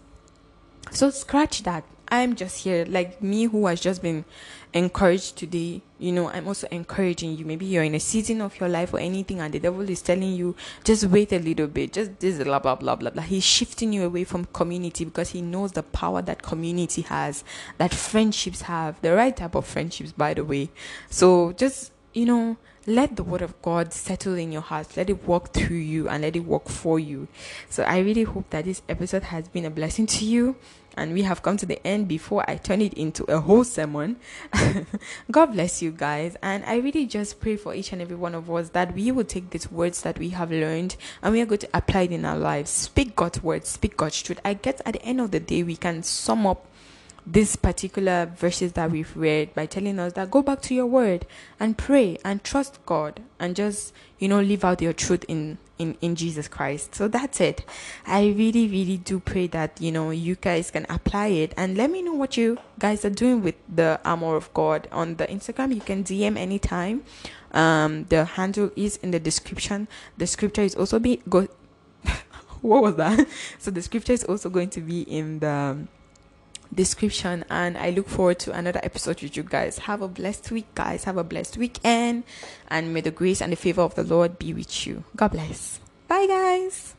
so 0.92 1.10
scratch 1.10 1.64
that 1.64 1.84
I'm 2.10 2.36
just 2.36 2.64
here, 2.64 2.86
like 2.88 3.22
me 3.22 3.46
who 3.46 3.68
has 3.68 3.82
just 3.82 4.02
been 4.02 4.26
encouraged 4.74 5.38
today. 5.38 5.82
You 6.00 6.12
know, 6.12 6.30
I'm 6.30 6.48
also 6.48 6.68
encouraging 6.72 7.38
you. 7.38 7.46
Maybe 7.46 7.66
you're 7.66 7.84
in 7.84 7.96
a 7.96 8.00
season 8.00 8.42
of 8.42 8.60
your 8.60 8.70
life 8.70 8.94
or 8.94 9.00
anything, 9.00 9.40
and 9.40 9.54
the 9.54 9.60
devil 9.60 9.90
is 9.90 10.02
telling 10.02 10.34
you, 10.34 10.56
just 10.84 11.06
wait 11.06 11.34
a 11.34 11.40
little 11.40 11.68
bit, 11.68 11.94
just 11.94 12.20
this, 12.20 12.42
blah, 12.44 12.60
blah, 12.60 12.76
blah, 12.76 12.96
blah, 12.96 13.10
blah. 13.10 13.24
He's 13.24 13.44
shifting 13.44 13.94
you 13.94 14.06
away 14.06 14.24
from 14.24 14.46
community 14.46 15.06
because 15.06 15.30
he 15.30 15.42
knows 15.42 15.74
the 15.74 15.84
power 15.84 16.22
that 16.22 16.44
community 16.44 17.02
has, 17.04 17.44
that 17.78 17.94
friendships 17.94 18.62
have, 18.64 19.02
the 19.02 19.14
right 19.14 19.36
type 19.36 19.56
of 19.56 19.66
friendships, 19.66 20.12
by 20.12 20.34
the 20.34 20.44
way. 20.44 20.70
So 21.10 21.54
just, 21.54 21.92
you 22.14 22.26
know, 22.26 22.58
let 22.90 23.18
the 23.18 23.24
word 23.24 23.42
of 23.42 23.62
God 23.62 23.92
settle 23.92 24.36
in 24.36 24.54
your 24.54 24.62
heart. 24.62 24.96
Let 24.96 25.10
it 25.10 25.28
walk 25.28 25.52
through 25.54 25.78
you 25.78 26.08
and 26.08 26.24
let 26.24 26.38
it 26.38 26.46
work 26.46 26.70
for 26.70 26.98
you. 26.98 27.28
So 27.70 27.84
I 27.84 28.00
really 28.00 28.24
hope 28.24 28.50
that 28.52 28.64
this 28.64 28.82
episode 28.88 29.24
has 29.24 29.50
been 29.50 29.66
a 29.66 29.70
blessing 29.70 30.06
to 30.06 30.26
you. 30.26 30.56
And 30.98 31.14
we 31.14 31.22
have 31.22 31.44
come 31.44 31.56
to 31.58 31.66
the 31.66 31.86
end 31.86 32.08
before 32.08 32.44
I 32.50 32.58
turn 32.58 32.82
it 32.82 32.94
into 32.96 33.24
a 33.32 33.40
whole 33.40 33.64
sermon. 33.64 34.18
God 35.32 35.48
bless 35.54 35.82
you 35.82 35.92
guys. 35.92 36.36
And 36.42 36.66
I 36.66 36.78
really 36.78 37.06
just 37.06 37.40
pray 37.40 37.56
for 37.56 37.74
each 37.74 37.94
and 37.94 38.02
every 38.02 38.16
one 38.16 38.36
of 38.36 38.52
us 38.52 38.70
that 38.70 38.94
we 38.94 39.12
will 39.12 39.24
take 39.24 39.52
these 39.52 39.72
words 39.72 40.02
that 40.02 40.18
we 40.18 40.30
have 40.30 40.52
learned 40.52 40.96
and 41.22 41.34
we 41.34 41.42
are 41.42 41.46
going 41.46 41.60
to 41.60 41.70
apply 41.74 42.02
it 42.02 42.12
in 42.12 42.26
our 42.26 42.38
lives. 42.38 42.70
Speak 42.72 43.16
God's 43.16 43.42
words, 43.44 43.70
speak 43.70 43.96
God's 43.96 44.22
truth. 44.22 44.40
I 44.44 44.56
guess 44.56 44.82
at 44.86 44.94
the 44.94 45.04
end 45.04 45.22
of 45.22 45.32
the 45.32 45.40
day, 45.40 45.64
we 45.64 45.76
can 45.76 46.04
sum 46.04 46.46
up 46.48 46.66
this 47.30 47.58
particular 47.58 48.26
verses 48.38 48.72
that 48.74 48.90
we've 48.90 49.16
read 49.16 49.54
by 49.54 49.66
telling 49.66 50.00
us 50.00 50.14
that 50.14 50.32
go 50.32 50.42
back 50.42 50.62
to 50.62 50.74
your 50.74 50.86
word 50.86 51.28
and 51.60 51.78
pray 51.78 52.18
and 52.24 52.42
trust 52.42 52.80
God 52.86 53.22
and 53.38 53.54
just 53.54 53.94
you 54.18 54.30
know 54.30 54.40
live 54.40 54.64
out 54.64 54.82
your 54.82 54.94
truth 54.94 55.26
in 55.28 55.58
in 55.78 55.98
in 56.00 56.16
Jesus 56.16 56.48
Christ. 56.48 56.96
So 56.96 57.10
that's 57.10 57.42
it. 57.42 57.66
I 58.06 58.28
really 58.28 58.70
really 58.70 58.96
do 58.96 59.20
pray 59.20 59.48
that 59.48 59.80
you 59.82 59.92
know 59.92 60.10
you 60.12 60.36
guys 60.36 60.72
can 60.72 60.86
apply 60.90 61.28
it 61.28 61.54
and 61.58 61.76
let 61.76 61.92
me 61.92 62.02
know 62.02 62.14
what 62.14 62.38
you 62.38 62.60
guys 62.80 63.04
are 63.04 63.10
doing 63.10 63.44
with 63.44 63.56
the 63.68 64.00
armor 64.06 64.38
of 64.38 64.54
God 64.54 64.88
on 64.92 65.16
the 65.16 65.28
Instagram. 65.28 65.76
You 65.76 65.82
can 65.82 66.06
DM 66.06 66.38
anytime. 66.38 67.04
Um, 67.52 68.06
the 68.06 68.24
handle 68.24 68.72
is 68.78 68.98
in 68.98 69.12
the 69.12 69.20
description. 69.20 69.90
The 70.18 70.28
scripture 70.28 70.64
is 70.64 70.76
also 70.76 70.98
be 70.98 71.22
go. 71.28 71.50
what 72.62 72.82
was 72.82 72.96
that? 72.96 73.28
So 73.60 73.70
the 73.70 73.82
scripture 73.82 74.14
is 74.14 74.24
also 74.24 74.50
going 74.50 74.70
to 74.72 74.82
be 74.82 75.02
in 75.02 75.40
the 75.40 75.88
description 76.74 77.46
and 77.50 77.78
i 77.78 77.90
look 77.90 78.08
forward 78.08 78.40
to 78.40 78.52
another 78.52 78.80
episode 78.84 79.22
with 79.22 79.36
you 79.38 79.44
guys. 79.44 79.80
Have 79.80 80.02
a 80.02 80.08
blessed 80.08 80.52
week 80.52 80.74
guys. 80.76 81.06
Have 81.06 81.18
a 81.18 81.24
blessed 81.24 81.58
weekend 81.58 82.24
and 82.70 82.94
may 82.94 83.02
the 83.02 83.12
grace 83.12 83.42
and 83.42 83.52
the 83.52 83.56
favor 83.56 83.82
of 83.82 83.96
the 83.96 84.04
lord 84.04 84.38
be 84.40 84.54
with 84.54 84.86
you. 84.86 85.04
God 85.16 85.32
bless. 85.32 85.80
Bye 86.08 86.28
guys. 86.28 86.94